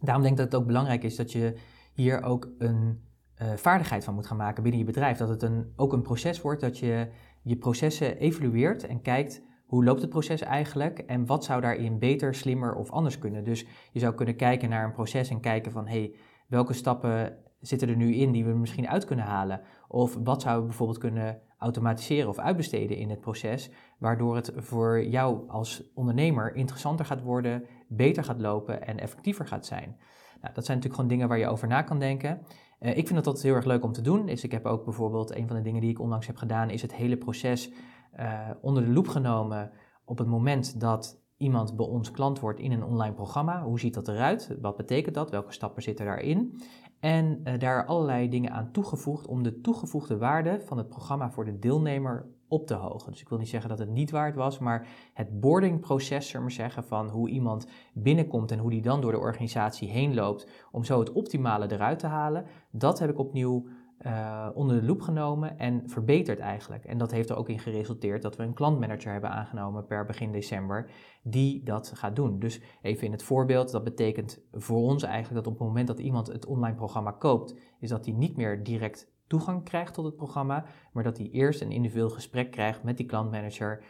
Daarom 0.00 0.22
denk 0.22 0.34
ik 0.34 0.40
dat 0.42 0.52
het 0.52 0.60
ook 0.60 0.66
belangrijk 0.66 1.02
is 1.02 1.16
dat 1.16 1.32
je 1.32 1.56
hier 1.92 2.22
ook 2.22 2.48
een 2.58 3.04
uh, 3.42 3.52
vaardigheid 3.52 4.04
van 4.04 4.14
moet 4.14 4.26
gaan 4.26 4.36
maken 4.36 4.62
binnen 4.62 4.80
je 4.80 4.86
bedrijf. 4.86 5.18
Dat 5.18 5.28
het 5.28 5.42
een, 5.42 5.72
ook 5.76 5.92
een 5.92 6.02
proces 6.02 6.40
wordt, 6.40 6.60
dat 6.60 6.78
je 6.78 7.08
je 7.42 7.56
processen 7.56 8.18
evalueert 8.18 8.86
en 8.86 9.02
kijkt 9.02 9.42
hoe 9.66 9.84
loopt 9.84 10.00
het 10.00 10.10
proces 10.10 10.40
eigenlijk 10.40 10.98
en 10.98 11.26
wat 11.26 11.44
zou 11.44 11.60
daarin 11.60 11.98
beter, 11.98 12.34
slimmer 12.34 12.74
of 12.74 12.90
anders 12.90 13.18
kunnen. 13.18 13.44
Dus 13.44 13.66
je 13.92 14.00
zou 14.00 14.14
kunnen 14.14 14.36
kijken 14.36 14.68
naar 14.68 14.84
een 14.84 14.92
proces 14.92 15.28
en 15.28 15.40
kijken 15.40 15.72
van 15.72 15.86
hey, 15.86 16.14
welke 16.48 16.72
stappen 16.72 17.36
zitten 17.60 17.88
er 17.88 17.96
nu 17.96 18.14
in 18.14 18.32
die 18.32 18.44
we 18.44 18.52
misschien 18.52 18.88
uit 18.88 19.04
kunnen 19.04 19.24
halen? 19.24 19.60
Of 19.88 20.18
wat 20.24 20.42
zouden 20.42 20.62
we 20.62 20.68
bijvoorbeeld 20.68 20.98
kunnen 20.98 21.40
automatiseren 21.58 22.28
of 22.28 22.38
uitbesteden 22.38 22.96
in 22.96 23.10
het 23.10 23.20
proces, 23.20 23.70
waardoor 23.98 24.36
het 24.36 24.52
voor 24.56 25.04
jou 25.04 25.48
als 25.48 25.92
ondernemer 25.94 26.54
interessanter 26.54 27.04
gaat 27.04 27.22
worden, 27.22 27.64
beter 27.88 28.24
gaat 28.24 28.40
lopen 28.40 28.86
en 28.86 28.98
effectiever 28.98 29.46
gaat 29.46 29.66
zijn. 29.66 29.96
Nou, 30.40 30.54
dat 30.54 30.64
zijn 30.64 30.76
natuurlijk 30.76 30.94
gewoon 30.94 31.08
dingen 31.08 31.28
waar 31.28 31.38
je 31.38 31.48
over 31.48 31.68
na 31.68 31.82
kan 31.82 31.98
denken. 31.98 32.40
Uh, 32.80 32.90
ik 32.90 33.06
vind 33.06 33.14
dat 33.14 33.26
altijd 33.26 33.44
heel 33.44 33.54
erg 33.54 33.64
leuk 33.64 33.84
om 33.84 33.92
te 33.92 34.00
doen. 34.00 34.26
Dus 34.26 34.44
ik 34.44 34.52
heb 34.52 34.66
ook 34.66 34.84
bijvoorbeeld, 34.84 35.36
een 35.36 35.46
van 35.46 35.56
de 35.56 35.62
dingen 35.62 35.80
die 35.80 35.90
ik 35.90 36.00
onlangs 36.00 36.26
heb 36.26 36.36
gedaan, 36.36 36.70
is 36.70 36.82
het 36.82 36.94
hele 36.94 37.16
proces 37.16 37.70
uh, 38.18 38.50
onder 38.60 38.84
de 38.84 38.92
loep 38.92 39.08
genomen 39.08 39.70
op 40.04 40.18
het 40.18 40.26
moment 40.26 40.80
dat 40.80 41.24
iemand 41.36 41.76
bij 41.76 41.86
ons 41.86 42.10
klant 42.10 42.40
wordt 42.40 42.60
in 42.60 42.72
een 42.72 42.84
online 42.84 43.14
programma. 43.14 43.62
Hoe 43.62 43.80
ziet 43.80 43.94
dat 43.94 44.08
eruit? 44.08 44.56
Wat 44.60 44.76
betekent 44.76 45.14
dat? 45.14 45.30
Welke 45.30 45.52
stappen 45.52 45.82
zitten 45.82 46.06
daarin? 46.06 46.60
En 47.00 47.40
uh, 47.44 47.58
daar 47.58 47.86
allerlei 47.86 48.28
dingen 48.28 48.50
aan 48.52 48.72
toegevoegd 48.72 49.26
om 49.26 49.42
de 49.42 49.60
toegevoegde 49.60 50.18
waarde 50.18 50.60
van 50.60 50.78
het 50.78 50.88
programma 50.88 51.30
voor 51.30 51.44
de 51.44 51.58
deelnemer 51.58 52.26
op 52.48 52.66
te 52.66 52.74
hogen. 52.74 53.12
Dus 53.12 53.20
ik 53.20 53.28
wil 53.28 53.38
niet 53.38 53.48
zeggen 53.48 53.68
dat 53.68 53.78
het 53.78 53.90
niet 53.90 54.10
waard 54.10 54.34
was, 54.34 54.58
maar 54.58 54.86
het 55.14 55.40
boardingproces, 55.40 56.28
zullen 56.28 56.46
we 56.46 56.52
zeggen, 56.52 56.84
van 56.84 57.08
hoe 57.08 57.28
iemand 57.28 57.66
binnenkomt 57.94 58.50
en 58.50 58.58
hoe 58.58 58.70
die 58.70 58.82
dan 58.82 59.00
door 59.00 59.12
de 59.12 59.18
organisatie 59.18 59.88
heen 59.88 60.14
loopt 60.14 60.48
om 60.72 60.84
zo 60.84 60.98
het 60.98 61.12
optimale 61.12 61.72
eruit 61.72 61.98
te 61.98 62.06
halen, 62.06 62.46
dat 62.70 62.98
heb 62.98 63.10
ik 63.10 63.18
opnieuw 63.18 63.66
uh, 64.00 64.48
onder 64.54 64.80
de 64.80 64.86
loep 64.86 65.00
genomen 65.00 65.58
en 65.58 65.82
verbeterd 65.86 66.38
eigenlijk. 66.38 66.84
En 66.84 66.98
dat 66.98 67.10
heeft 67.10 67.30
er 67.30 67.36
ook 67.36 67.48
in 67.48 67.58
geresulteerd 67.58 68.22
dat 68.22 68.36
we 68.36 68.42
een 68.42 68.54
klantmanager 68.54 69.12
hebben 69.12 69.30
aangenomen 69.30 69.86
per 69.86 70.04
begin 70.04 70.32
december 70.32 70.90
die 71.22 71.62
dat 71.62 71.92
gaat 71.94 72.16
doen. 72.16 72.38
Dus 72.38 72.60
even 72.82 73.06
in 73.06 73.12
het 73.12 73.22
voorbeeld, 73.22 73.70
dat 73.70 73.84
betekent 73.84 74.42
voor 74.52 74.78
ons 74.78 75.02
eigenlijk 75.02 75.44
dat 75.44 75.52
op 75.52 75.58
het 75.58 75.68
moment 75.68 75.86
dat 75.86 75.98
iemand 75.98 76.26
het 76.26 76.46
online 76.46 76.76
programma 76.76 77.10
koopt, 77.10 77.54
is 77.80 77.88
dat 77.88 78.04
hij 78.04 78.14
niet 78.14 78.36
meer 78.36 78.62
direct 78.62 79.14
toegang 79.26 79.64
krijgt 79.64 79.94
tot 79.94 80.04
het 80.04 80.16
programma, 80.16 80.64
maar 80.92 81.02
dat 81.02 81.16
hij 81.18 81.28
eerst 81.30 81.60
een 81.60 81.72
individueel 81.72 82.10
gesprek 82.10 82.50
krijgt 82.50 82.82
met 82.82 82.96
die 82.96 83.06
klantmanager 83.06 83.84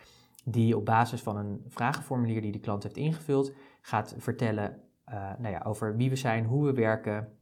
die 0.44 0.76
op 0.76 0.84
basis 0.84 1.22
van 1.22 1.36
een 1.36 1.64
vragenformulier 1.68 2.40
die 2.40 2.52
de 2.52 2.60
klant 2.60 2.82
heeft 2.82 2.96
ingevuld 2.96 3.52
gaat 3.80 4.14
vertellen 4.18 4.80
uh, 5.08 5.32
nou 5.38 5.54
ja, 5.54 5.62
over 5.64 5.96
wie 5.96 6.10
we 6.10 6.16
zijn, 6.16 6.44
hoe 6.44 6.64
we 6.64 6.72
werken, 6.72 7.38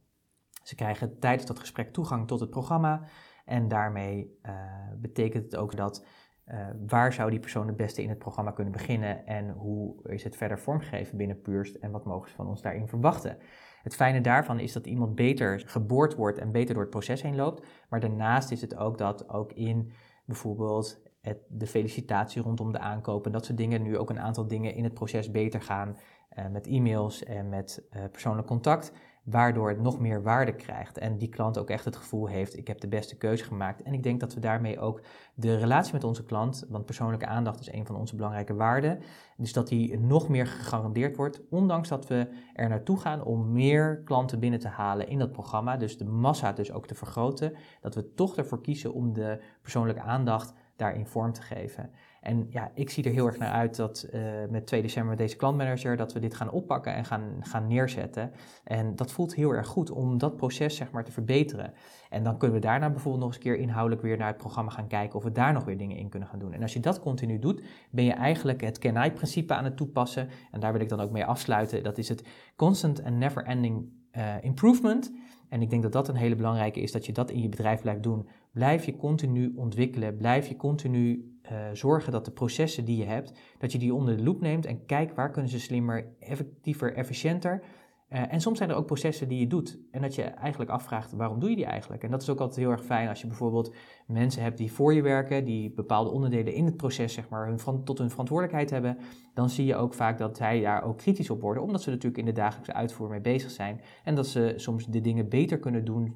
ze 0.63 0.75
krijgen 0.75 1.19
tijdens 1.19 1.45
dat 1.45 1.59
gesprek 1.59 1.93
toegang 1.93 2.27
tot 2.27 2.39
het 2.39 2.49
programma 2.49 3.01
en 3.45 3.67
daarmee 3.67 4.39
uh, 4.45 4.51
betekent 4.97 5.43
het 5.43 5.55
ook 5.55 5.75
dat 5.75 6.05
uh, 6.47 6.67
waar 6.87 7.13
zou 7.13 7.29
die 7.29 7.39
persoon 7.39 7.67
het 7.67 7.77
beste 7.77 8.01
in 8.01 8.09
het 8.09 8.17
programma 8.17 8.51
kunnen 8.51 8.73
beginnen 8.73 9.25
en 9.25 9.49
hoe 9.49 10.09
is 10.09 10.23
het 10.23 10.35
verder 10.35 10.59
vormgegeven 10.59 11.17
binnen 11.17 11.41
Purst 11.41 11.75
en 11.75 11.91
wat 11.91 12.05
mogen 12.05 12.29
ze 12.29 12.35
van 12.35 12.47
ons 12.47 12.61
daarin 12.61 12.87
verwachten. 12.87 13.37
Het 13.85 13.95
fijne 13.95 14.21
daarvan 14.21 14.59
is 14.59 14.73
dat 14.73 14.87
iemand 14.87 15.15
beter 15.15 15.63
geboord 15.65 16.15
wordt 16.15 16.37
en 16.37 16.51
beter 16.51 16.73
door 16.73 16.83
het 16.83 16.91
proces 16.91 17.21
heen 17.21 17.35
loopt, 17.35 17.65
maar 17.89 17.99
daarnaast 17.99 18.51
is 18.51 18.61
het 18.61 18.75
ook 18.75 18.97
dat 18.97 19.29
ook 19.29 19.51
in 19.51 19.91
bijvoorbeeld 20.25 21.01
het, 21.21 21.37
de 21.47 21.67
felicitatie 21.67 22.41
rondom 22.41 22.71
de 22.71 22.79
aankoop 22.79 23.25
en 23.25 23.31
dat 23.31 23.45
soort 23.45 23.57
dingen 23.57 23.81
nu 23.81 23.97
ook 23.97 24.09
een 24.09 24.19
aantal 24.19 24.47
dingen 24.47 24.73
in 24.73 24.83
het 24.83 24.93
proces 24.93 25.31
beter 25.31 25.61
gaan 25.61 25.97
uh, 26.37 26.47
met 26.47 26.67
e-mails 26.67 27.23
en 27.23 27.49
met 27.49 27.87
uh, 27.95 28.03
persoonlijk 28.11 28.47
contact 28.47 28.91
waardoor 29.25 29.69
het 29.69 29.81
nog 29.81 29.99
meer 29.99 30.23
waarde 30.23 30.55
krijgt 30.55 30.97
en 30.97 31.17
die 31.17 31.29
klant 31.29 31.57
ook 31.57 31.69
echt 31.69 31.85
het 31.85 31.95
gevoel 31.95 32.27
heeft, 32.27 32.57
ik 32.57 32.67
heb 32.67 32.79
de 32.79 32.87
beste 32.87 33.17
keuze 33.17 33.43
gemaakt. 33.43 33.81
En 33.81 33.93
ik 33.93 34.03
denk 34.03 34.19
dat 34.19 34.33
we 34.33 34.39
daarmee 34.39 34.79
ook 34.79 35.01
de 35.33 35.57
relatie 35.57 35.93
met 35.93 36.03
onze 36.03 36.25
klant, 36.25 36.65
want 36.69 36.85
persoonlijke 36.85 37.25
aandacht 37.25 37.59
is 37.59 37.71
een 37.71 37.85
van 37.85 37.95
onze 37.95 38.15
belangrijke 38.15 38.53
waarden, 38.53 38.99
dus 39.37 39.53
dat 39.53 39.67
die 39.67 39.99
nog 39.99 40.29
meer 40.29 40.47
gegarandeerd 40.47 41.15
wordt, 41.15 41.41
ondanks 41.49 41.89
dat 41.89 42.07
we 42.07 42.27
er 42.53 42.69
naartoe 42.69 42.99
gaan 42.99 43.23
om 43.23 43.51
meer 43.51 44.01
klanten 44.03 44.39
binnen 44.39 44.59
te 44.59 44.67
halen 44.67 45.07
in 45.07 45.19
dat 45.19 45.31
programma, 45.31 45.77
dus 45.77 45.97
de 45.97 46.05
massa 46.05 46.53
dus 46.53 46.71
ook 46.71 46.87
te 46.87 46.95
vergroten, 46.95 47.53
dat 47.81 47.95
we 47.95 48.13
toch 48.13 48.37
ervoor 48.37 48.61
kiezen 48.61 48.93
om 48.93 49.13
de 49.13 49.41
persoonlijke 49.61 50.01
aandacht 50.01 50.53
daarin 50.75 51.07
vorm 51.07 51.33
te 51.33 51.41
geven. 51.41 51.89
En 52.25 52.47
ja, 52.49 52.71
ik 52.73 52.89
zie 52.89 53.03
er 53.03 53.11
heel 53.11 53.25
erg 53.25 53.37
naar 53.37 53.51
uit 53.51 53.75
dat 53.75 54.07
uh, 54.13 54.21
met 54.49 54.67
2 54.67 54.81
december 54.81 55.15
deze 55.15 55.35
klantmanager, 55.35 55.97
dat 55.97 56.13
we 56.13 56.19
dit 56.19 56.35
gaan 56.35 56.51
oppakken 56.51 56.93
en 56.93 57.05
gaan, 57.05 57.37
gaan 57.39 57.67
neerzetten. 57.67 58.31
En 58.63 58.95
dat 58.95 59.11
voelt 59.11 59.35
heel 59.35 59.51
erg 59.51 59.67
goed 59.67 59.91
om 59.91 60.17
dat 60.17 60.35
proces 60.35 60.75
zeg 60.75 60.91
maar 60.91 61.03
te 61.03 61.11
verbeteren. 61.11 61.73
En 62.09 62.23
dan 62.23 62.37
kunnen 62.37 62.57
we 62.57 62.65
daarna 62.65 62.89
bijvoorbeeld 62.89 63.23
nog 63.23 63.33
eens 63.33 63.45
een 63.45 63.51
keer 63.51 63.61
inhoudelijk 63.61 64.01
weer 64.01 64.17
naar 64.17 64.27
het 64.27 64.37
programma 64.37 64.71
gaan 64.71 64.87
kijken 64.87 65.17
of 65.17 65.23
we 65.23 65.31
daar 65.31 65.53
nog 65.53 65.63
weer 65.63 65.77
dingen 65.77 65.97
in 65.97 66.09
kunnen 66.09 66.29
gaan 66.29 66.39
doen. 66.39 66.53
En 66.53 66.61
als 66.61 66.73
je 66.73 66.79
dat 66.79 66.99
continu 66.99 67.39
doet, 67.39 67.63
ben 67.91 68.03
je 68.03 68.13
eigenlijk 68.13 68.61
het 68.61 68.77
Kenai-principe 68.77 69.53
aan 69.53 69.63
het 69.63 69.77
toepassen. 69.77 70.29
En 70.51 70.59
daar 70.59 70.71
wil 70.71 70.81
ik 70.81 70.89
dan 70.89 70.99
ook 70.99 71.11
mee 71.11 71.25
afsluiten. 71.25 71.83
Dat 71.83 71.97
is 71.97 72.09
het 72.09 72.27
constant 72.55 73.03
and 73.03 73.15
never 73.15 73.43
ending 73.43 73.89
uh, 74.17 74.43
improvement. 74.43 75.11
En 75.49 75.61
ik 75.61 75.69
denk 75.69 75.83
dat 75.83 75.91
dat 75.91 76.07
een 76.07 76.15
hele 76.15 76.35
belangrijke 76.35 76.81
is, 76.81 76.91
dat 76.91 77.05
je 77.05 77.11
dat 77.11 77.31
in 77.31 77.41
je 77.41 77.49
bedrijf 77.49 77.81
blijft 77.81 78.03
doen. 78.03 78.27
Blijf 78.51 78.85
je 78.85 78.95
continu 78.95 79.53
ontwikkelen, 79.55 80.17
blijf 80.17 80.47
je 80.47 80.55
continu 80.55 81.34
uh, 81.51 81.57
zorgen 81.73 82.11
dat 82.11 82.25
de 82.25 82.31
processen 82.31 82.85
die 82.85 82.97
je 82.97 83.05
hebt, 83.05 83.33
dat 83.57 83.71
je 83.71 83.77
die 83.77 83.93
onder 83.93 84.17
de 84.17 84.23
loep 84.23 84.41
neemt 84.41 84.65
en 84.65 84.85
kijk 84.85 85.15
waar 85.15 85.31
kunnen 85.31 85.51
ze 85.51 85.59
slimmer, 85.59 86.15
effectiever, 86.19 86.93
efficiënter. 86.93 87.63
Uh, 88.09 88.33
en 88.33 88.41
soms 88.41 88.57
zijn 88.57 88.69
er 88.69 88.75
ook 88.75 88.85
processen 88.85 89.27
die 89.27 89.39
je 89.39 89.47
doet 89.47 89.79
en 89.91 90.01
dat 90.01 90.15
je 90.15 90.23
eigenlijk 90.23 90.71
afvraagt 90.71 91.11
waarom 91.11 91.39
doe 91.39 91.49
je 91.49 91.55
die 91.55 91.65
eigenlijk. 91.65 92.03
En 92.03 92.11
dat 92.11 92.21
is 92.21 92.29
ook 92.29 92.39
altijd 92.39 92.59
heel 92.59 92.71
erg 92.71 92.83
fijn 92.83 93.07
als 93.07 93.21
je 93.21 93.27
bijvoorbeeld 93.27 93.75
mensen 94.07 94.41
hebt 94.41 94.57
die 94.57 94.71
voor 94.71 94.93
je 94.93 95.01
werken, 95.01 95.45
die 95.45 95.73
bepaalde 95.73 96.09
onderdelen 96.09 96.53
in 96.53 96.65
het 96.65 96.77
proces 96.77 97.13
zeg 97.13 97.29
maar 97.29 97.47
hun, 97.47 97.83
tot 97.83 97.97
hun 97.97 98.09
verantwoordelijkheid 98.09 98.69
hebben. 98.69 98.97
Dan 99.33 99.49
zie 99.49 99.65
je 99.65 99.75
ook 99.75 99.93
vaak 99.93 100.17
dat 100.17 100.37
zij 100.37 100.61
daar 100.61 100.83
ook 100.83 100.97
kritisch 100.97 101.29
op 101.29 101.41
worden, 101.41 101.63
omdat 101.63 101.81
ze 101.81 101.89
natuurlijk 101.89 102.17
in 102.17 102.25
de 102.25 102.31
dagelijkse 102.31 102.73
uitvoer 102.73 103.09
mee 103.09 103.21
bezig 103.21 103.51
zijn. 103.51 103.81
En 104.03 104.15
dat 104.15 104.27
ze 104.27 104.53
soms 104.55 104.85
de 104.85 105.01
dingen 105.01 105.29
beter 105.29 105.59
kunnen 105.59 105.85
doen 105.85 106.15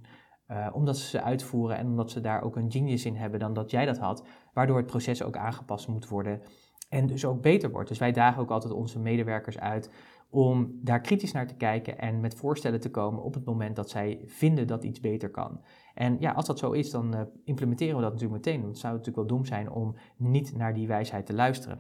uh, 0.52 0.68
omdat 0.72 0.98
ze 0.98 1.08
ze 1.08 1.22
uitvoeren 1.22 1.78
en 1.78 1.88
omdat 1.88 2.12
ze 2.12 2.22
daar 2.22 2.42
ook 2.42 2.56
een 2.56 2.72
genius 2.72 3.06
in 3.06 3.16
hebben 3.16 3.40
dan 3.40 3.54
dat 3.54 3.72
jij 3.72 3.86
dat 3.86 3.98
had, 3.98 4.24
waardoor 4.54 4.78
het 4.78 4.86
proces 4.86 5.24
ook 5.24 5.38
aangepast 5.38 5.88
moet 5.88 6.08
worden 6.08 6.42
en 6.90 7.08
dus 7.08 7.26
ook 7.26 7.42
beter 7.42 7.72
wordt. 7.72 7.90
Dus 7.90 7.98
wij 7.98 8.12
dagen 8.12 8.42
ook 8.42 8.52
altijd 8.52 8.74
onze 8.74 9.00
medewerkers 9.00 9.60
uit 9.60 9.90
om 10.30 10.80
daar 10.82 11.02
kritisch 11.02 11.32
naar 11.32 11.48
te 11.48 11.56
kijken 11.56 11.98
en 12.00 12.20
met 12.20 12.36
voorstellen 12.36 12.80
te 12.80 12.92
komen 12.92 13.24
op 13.24 13.34
het 13.34 13.46
moment 13.46 13.76
dat 13.76 13.90
zij 13.90 14.22
vinden 14.26 14.68
dat 14.68 14.84
iets 14.84 15.00
beter 15.00 15.30
kan. 15.30 15.62
En 15.94 16.18
ja, 16.20 16.32
als 16.32 16.46
dat 16.46 16.60
zo 16.60 16.72
is, 16.72 16.90
dan 16.90 17.16
uh, 17.16 17.22
implementeren 17.44 17.96
we 17.96 18.02
dat 18.02 18.12
natuurlijk 18.12 18.46
meteen. 18.46 18.62
Want 18.62 18.72
het 18.72 18.82
zou 18.82 18.94
natuurlijk 18.94 19.28
wel 19.28 19.38
dom 19.38 19.46
zijn 19.46 19.72
om 19.72 19.96
niet 20.18 20.56
naar 20.56 20.74
die 20.74 20.88
wijsheid 20.88 21.26
te 21.26 21.34
luisteren. 21.34 21.80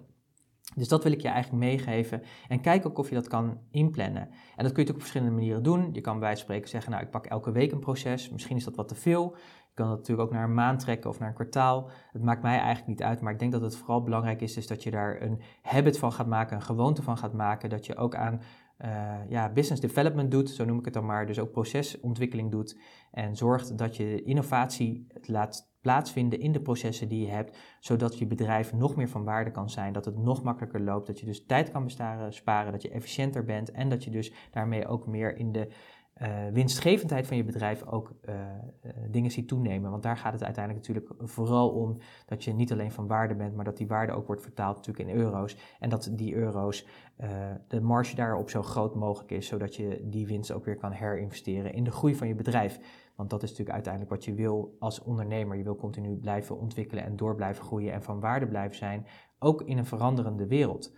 Dus 0.75 0.87
dat 0.87 1.03
wil 1.03 1.11
ik 1.11 1.21
je 1.21 1.27
eigenlijk 1.27 1.63
meegeven. 1.63 2.21
En 2.47 2.61
kijk 2.61 2.85
ook 2.85 2.97
of 2.97 3.09
je 3.09 3.15
dat 3.15 3.27
kan 3.27 3.57
inplannen. 3.71 4.21
En 4.21 4.29
dat 4.29 4.37
kun 4.37 4.55
je 4.55 4.65
natuurlijk 4.65 4.95
op 4.95 5.01
verschillende 5.01 5.33
manieren 5.33 5.63
doen. 5.63 5.89
Je 5.93 6.01
kan 6.01 6.13
bij 6.13 6.21
wijze 6.21 6.35
van 6.35 6.45
spreken 6.45 6.69
zeggen, 6.69 6.91
nou 6.91 7.03
ik 7.03 7.09
pak 7.09 7.25
elke 7.25 7.51
week 7.51 7.71
een 7.71 7.79
proces. 7.79 8.29
Misschien 8.29 8.57
is 8.57 8.63
dat 8.63 8.75
wat 8.75 8.87
te 8.87 8.95
veel. 8.95 9.35
Kan 9.79 9.87
dat 9.87 9.97
natuurlijk 9.97 10.27
ook 10.27 10.33
naar 10.33 10.43
een 10.43 10.53
maand 10.53 10.79
trekken 10.79 11.09
of 11.09 11.19
naar 11.19 11.27
een 11.27 11.33
kwartaal. 11.33 11.89
Het 12.11 12.23
maakt 12.23 12.41
mij 12.41 12.57
eigenlijk 12.57 12.87
niet 12.87 13.03
uit. 13.03 13.21
Maar 13.21 13.33
ik 13.33 13.39
denk 13.39 13.51
dat 13.51 13.61
het 13.61 13.75
vooral 13.75 14.03
belangrijk 14.03 14.41
is, 14.41 14.57
is 14.57 14.67
dat 14.67 14.83
je 14.83 14.91
daar 14.91 15.21
een 15.21 15.41
habit 15.61 15.99
van 15.99 16.11
gaat 16.11 16.27
maken, 16.27 16.55
een 16.55 16.61
gewoonte 16.61 17.01
van 17.01 17.17
gaat 17.17 17.33
maken. 17.33 17.69
Dat 17.69 17.85
je 17.85 17.95
ook 17.95 18.15
aan 18.15 18.41
uh, 18.85 19.15
ja, 19.29 19.51
business 19.51 19.81
development 19.81 20.31
doet, 20.31 20.49
zo 20.49 20.65
noem 20.65 20.79
ik 20.79 20.85
het 20.85 20.93
dan 20.93 21.05
maar. 21.05 21.25
Dus 21.25 21.39
ook 21.39 21.51
procesontwikkeling 21.51 22.51
doet. 22.51 22.79
En 23.11 23.35
zorgt 23.35 23.77
dat 23.77 23.97
je 23.97 24.23
innovatie 24.23 25.07
laat 25.21 25.69
plaatsvinden 25.81 26.39
in 26.39 26.51
de 26.51 26.61
processen 26.61 27.07
die 27.07 27.25
je 27.25 27.31
hebt, 27.31 27.57
zodat 27.79 28.17
je 28.17 28.27
bedrijf 28.27 28.73
nog 28.73 28.95
meer 28.95 29.09
van 29.09 29.23
waarde 29.23 29.51
kan 29.51 29.69
zijn, 29.69 29.93
dat 29.93 30.05
het 30.05 30.17
nog 30.17 30.43
makkelijker 30.43 30.81
loopt, 30.81 31.07
dat 31.07 31.19
je 31.19 31.25
dus 31.25 31.45
tijd 31.45 31.71
kan 31.71 31.83
bestaren, 31.83 32.33
sparen, 32.33 32.71
dat 32.71 32.81
je 32.81 32.89
efficiënter 32.89 33.43
bent 33.43 33.71
en 33.71 33.89
dat 33.89 34.03
je 34.03 34.11
dus 34.11 34.33
daarmee 34.51 34.87
ook 34.87 35.07
meer 35.07 35.37
in 35.37 35.51
de 35.51 35.67
uh, 36.21 36.27
winstgevendheid 36.53 37.27
van 37.27 37.37
je 37.37 37.43
bedrijf 37.43 37.85
ook 37.85 38.13
uh, 38.29 38.35
uh, 38.35 38.91
dingen 39.09 39.31
ziet 39.31 39.47
toenemen. 39.47 39.91
Want 39.91 40.03
daar 40.03 40.17
gaat 40.17 40.33
het 40.33 40.43
uiteindelijk 40.43 40.87
natuurlijk 40.87 41.29
vooral 41.31 41.69
om 41.69 41.97
dat 42.25 42.43
je 42.43 42.53
niet 42.53 42.71
alleen 42.71 42.91
van 42.91 43.07
waarde 43.07 43.35
bent, 43.35 43.55
maar 43.55 43.65
dat 43.65 43.77
die 43.77 43.87
waarde 43.87 44.13
ook 44.13 44.27
wordt 44.27 44.41
vertaald 44.41 44.75
natuurlijk 44.75 45.09
in 45.09 45.15
euro's. 45.15 45.57
En 45.79 45.89
dat 45.89 46.09
die 46.11 46.35
euro's, 46.35 46.85
de 47.67 47.81
marge 47.81 48.15
daarop 48.15 48.49
zo 48.49 48.63
groot 48.63 48.95
mogelijk 48.95 49.31
is, 49.31 49.47
zodat 49.47 49.75
je 49.75 50.01
die 50.03 50.27
winst 50.27 50.51
ook 50.51 50.65
weer 50.65 50.77
kan 50.77 50.91
herinvesteren 50.91 51.73
in 51.73 51.83
de 51.83 51.91
groei 51.91 52.15
van 52.15 52.27
je 52.27 52.35
bedrijf. 52.35 52.79
Want 53.15 53.29
dat 53.29 53.43
is 53.43 53.49
natuurlijk 53.49 53.75
uiteindelijk 53.75 54.13
wat 54.13 54.25
je 54.25 54.33
wil 54.33 54.75
als 54.79 55.03
ondernemer. 55.03 55.57
Je 55.57 55.63
wil 55.63 55.75
continu 55.75 56.15
blijven 56.15 56.59
ontwikkelen 56.59 57.03
en 57.03 57.15
door 57.15 57.35
blijven 57.35 57.63
groeien 57.63 57.93
en 57.93 58.03
van 58.03 58.19
waarde 58.19 58.47
blijven 58.47 58.77
zijn, 58.77 59.05
ook 59.39 59.61
in 59.61 59.77
een 59.77 59.85
veranderende 59.85 60.47
wereld. 60.47 60.93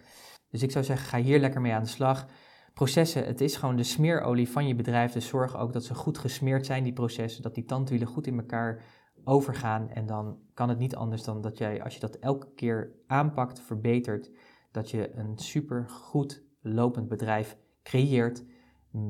Dus 0.50 0.64
ik 0.64 0.72
zou 0.72 0.86
zeggen, 0.86 1.08
ga 1.08 1.18
hier 1.18 1.40
lekker 1.40 1.62
mee 1.62 1.74
aan 1.74 1.84
de 1.84 1.90
slag. 1.90 2.28
Processen, 2.74 3.26
het 3.26 3.42
is 3.42 3.56
gewoon 3.56 3.76
de 3.76 3.84
smeerolie 3.84 4.50
van 4.50 4.68
je 4.68 4.76
bedrijf. 4.76 5.12
Dus 5.12 5.28
zorg 5.28 5.58
ook 5.58 5.74
dat 5.74 5.84
ze 5.84 5.96
goed 5.96 6.18
gesmeerd 6.18 6.66
zijn, 6.66 6.84
die 6.84 6.94
processen. 6.94 7.42
Dat 7.42 7.56
die 7.56 7.66
tandwielen 7.66 8.08
goed 8.08 8.28
in 8.28 8.38
elkaar 8.38 8.84
overgaan. 9.24 9.90
En 9.90 10.06
dan 10.06 10.40
kan 10.54 10.70
het 10.70 10.78
niet 10.78 10.96
anders 10.96 11.24
dan 11.24 11.42
dat 11.42 11.58
jij, 11.58 11.84
als 11.84 11.94
je 11.94 12.00
dat 12.00 12.16
elke 12.16 12.54
keer 12.56 12.92
aanpakt, 13.08 13.60
verbetert, 13.60 14.32
dat 14.72 14.90
je 14.90 15.16
een 15.16 15.38
super 15.38 15.90
goed 15.90 16.44
lopend 16.62 17.08
bedrijf 17.08 17.58
creëert. 17.84 18.44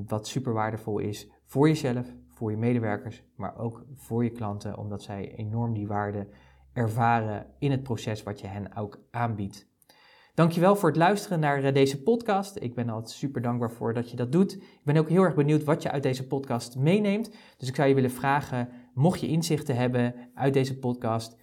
Wat 0.06 0.28
super 0.28 0.54
waardevol 0.54 1.00
is 1.00 1.30
voor 1.46 1.68
jezelf, 1.68 2.16
voor 2.28 2.52
je 2.52 2.58
medewerkers, 2.58 3.24
maar 3.36 3.58
ook 3.58 3.86
voor 3.96 4.24
je 4.24 4.32
klanten, 4.32 4.78
omdat 4.78 5.04
zij 5.04 5.36
enorm 5.36 5.74
die 5.74 5.88
waarde 5.88 6.28
ervaren 6.74 7.48
in 7.60 7.72
het 7.72 7.84
proces 7.84 8.24
wat 8.24 8.40
je 8.40 8.48
hen 8.48 8.76
ook 8.76 9.00
aanbiedt. 9.12 9.71
Dankjewel 10.34 10.76
voor 10.76 10.90
het 10.90 10.98
luisteren 10.98 11.40
naar 11.40 11.64
eh, 11.64 11.74
deze 11.74 12.04
podcast. 12.04 12.58
Ik 12.60 12.76
ben 12.76 12.90
altijd 12.90 13.12
super 13.18 13.42
dankbaar 13.42 13.72
voor 13.72 13.94
dat 13.94 14.10
je 14.10 14.16
dat 14.16 14.32
doet. 14.32 14.54
Ik 14.54 14.82
ben 14.84 14.98
ook 14.98 15.10
heel 15.10 15.24
erg 15.24 15.36
benieuwd 15.36 15.64
wat 15.64 15.82
je 15.82 15.92
uit 15.92 16.04
deze 16.04 16.28
podcast 16.28 16.78
meeneemt. 16.78 17.32
Dus 17.58 17.68
ik 17.68 17.76
zou 17.76 17.88
je 17.88 17.96
willen 17.96 18.12
vragen, 18.12 18.70
mocht 18.94 19.20
je 19.20 19.28
inzichten 19.28 19.76
hebben 19.76 20.16
uit 20.34 20.54
deze 20.54 20.80
podcast, 20.80 21.38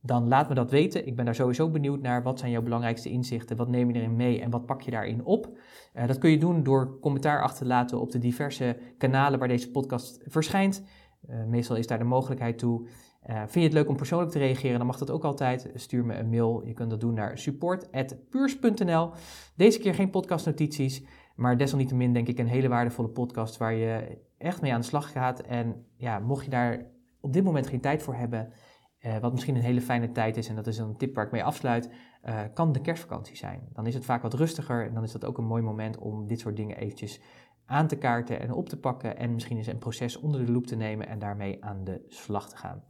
dan 0.00 0.28
laat 0.28 0.48
me 0.48 0.54
dat 0.54 0.70
weten. 0.70 1.06
Ik 1.06 1.16
ben 1.16 1.24
daar 1.24 1.34
sowieso 1.34 1.70
benieuwd 1.70 2.00
naar. 2.02 2.22
Wat 2.22 2.38
zijn 2.38 2.50
jouw 2.50 2.62
belangrijkste 2.62 3.10
inzichten? 3.10 3.56
Wat 3.56 3.68
neem 3.68 3.90
je 3.90 3.94
erin 3.98 4.16
mee 4.16 4.40
en 4.40 4.50
wat 4.50 4.66
pak 4.66 4.82
je 4.82 4.90
daarin 4.90 5.24
op? 5.24 5.58
Uh, 5.94 6.06
dat 6.06 6.18
kun 6.18 6.30
je 6.30 6.38
doen 6.38 6.62
door 6.62 6.98
commentaar 7.00 7.42
achter 7.42 7.58
te 7.58 7.66
laten 7.66 8.00
op 8.00 8.10
de 8.10 8.18
diverse 8.18 8.76
kanalen 8.98 9.38
waar 9.38 9.48
deze 9.48 9.70
podcast 9.70 10.20
verschijnt. 10.26 10.82
Uh, 11.30 11.44
meestal 11.44 11.76
is 11.76 11.86
daar 11.86 11.98
de 11.98 12.04
mogelijkheid 12.04 12.58
toe. 12.58 12.88
Uh, 13.26 13.36
vind 13.36 13.54
je 13.54 13.60
het 13.60 13.72
leuk 13.72 13.88
om 13.88 13.96
persoonlijk 13.96 14.30
te 14.30 14.38
reageren? 14.38 14.78
Dan 14.78 14.86
mag 14.86 14.98
dat 14.98 15.10
ook 15.10 15.24
altijd. 15.24 15.70
Stuur 15.74 16.04
me 16.04 16.14
een 16.14 16.30
mail. 16.30 16.62
Je 16.66 16.72
kunt 16.72 16.90
dat 16.90 17.00
doen 17.00 17.14
naar 17.14 17.38
support.puurs.nl. 17.38 19.10
Deze 19.56 19.78
keer 19.78 19.94
geen 19.94 20.10
podcastnotities, 20.10 21.04
maar 21.36 21.56
desalniettemin 21.56 22.12
denk 22.12 22.28
ik 22.28 22.38
een 22.38 22.46
hele 22.46 22.68
waardevolle 22.68 23.08
podcast 23.08 23.56
waar 23.56 23.74
je 23.74 24.18
echt 24.38 24.62
mee 24.62 24.72
aan 24.72 24.80
de 24.80 24.86
slag 24.86 25.12
gaat. 25.12 25.40
En 25.40 25.86
ja, 25.96 26.18
mocht 26.18 26.44
je 26.44 26.50
daar 26.50 26.86
op 27.20 27.32
dit 27.32 27.44
moment 27.44 27.66
geen 27.66 27.80
tijd 27.80 28.02
voor 28.02 28.14
hebben, 28.14 28.52
uh, 29.00 29.18
wat 29.18 29.32
misschien 29.32 29.56
een 29.56 29.62
hele 29.62 29.80
fijne 29.80 30.12
tijd 30.12 30.36
is, 30.36 30.48
en 30.48 30.54
dat 30.54 30.66
is 30.66 30.78
een 30.78 30.96
tip 30.96 31.14
waar 31.14 31.24
ik 31.24 31.32
mee 31.32 31.44
afsluit, 31.44 31.90
uh, 32.24 32.40
kan 32.54 32.72
de 32.72 32.80
kerstvakantie 32.80 33.36
zijn. 33.36 33.68
Dan 33.72 33.86
is 33.86 33.94
het 33.94 34.04
vaak 34.04 34.22
wat 34.22 34.34
rustiger 34.34 34.86
en 34.86 34.94
dan 34.94 35.02
is 35.02 35.12
dat 35.12 35.24
ook 35.24 35.38
een 35.38 35.44
mooi 35.44 35.62
moment 35.62 35.98
om 35.98 36.26
dit 36.26 36.40
soort 36.40 36.56
dingen 36.56 36.76
eventjes 36.76 37.20
aan 37.64 37.86
te 37.86 37.96
kaarten 37.96 38.40
en 38.40 38.52
op 38.52 38.68
te 38.68 38.78
pakken 38.78 39.16
en 39.16 39.32
misschien 39.32 39.56
eens 39.56 39.66
een 39.66 39.78
proces 39.78 40.16
onder 40.16 40.46
de 40.46 40.52
loep 40.52 40.66
te 40.66 40.76
nemen 40.76 41.08
en 41.08 41.18
daarmee 41.18 41.64
aan 41.64 41.84
de 41.84 42.04
slag 42.08 42.48
te 42.48 42.56
gaan. 42.56 42.82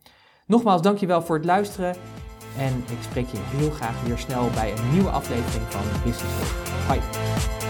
Nogmaals, 0.46 0.82
dankjewel 0.82 1.22
voor 1.22 1.36
het 1.36 1.44
luisteren 1.44 1.96
en 2.58 2.76
ik 2.76 2.98
spreek 3.00 3.28
je 3.28 3.38
heel 3.40 3.70
graag 3.70 4.02
weer 4.02 4.18
snel 4.18 4.50
bij 4.54 4.72
een 4.72 4.92
nieuwe 4.92 5.10
aflevering 5.10 5.64
van 5.68 5.82
Business 6.04 6.34
Talk. 6.38 6.88
Bye! 6.88 7.61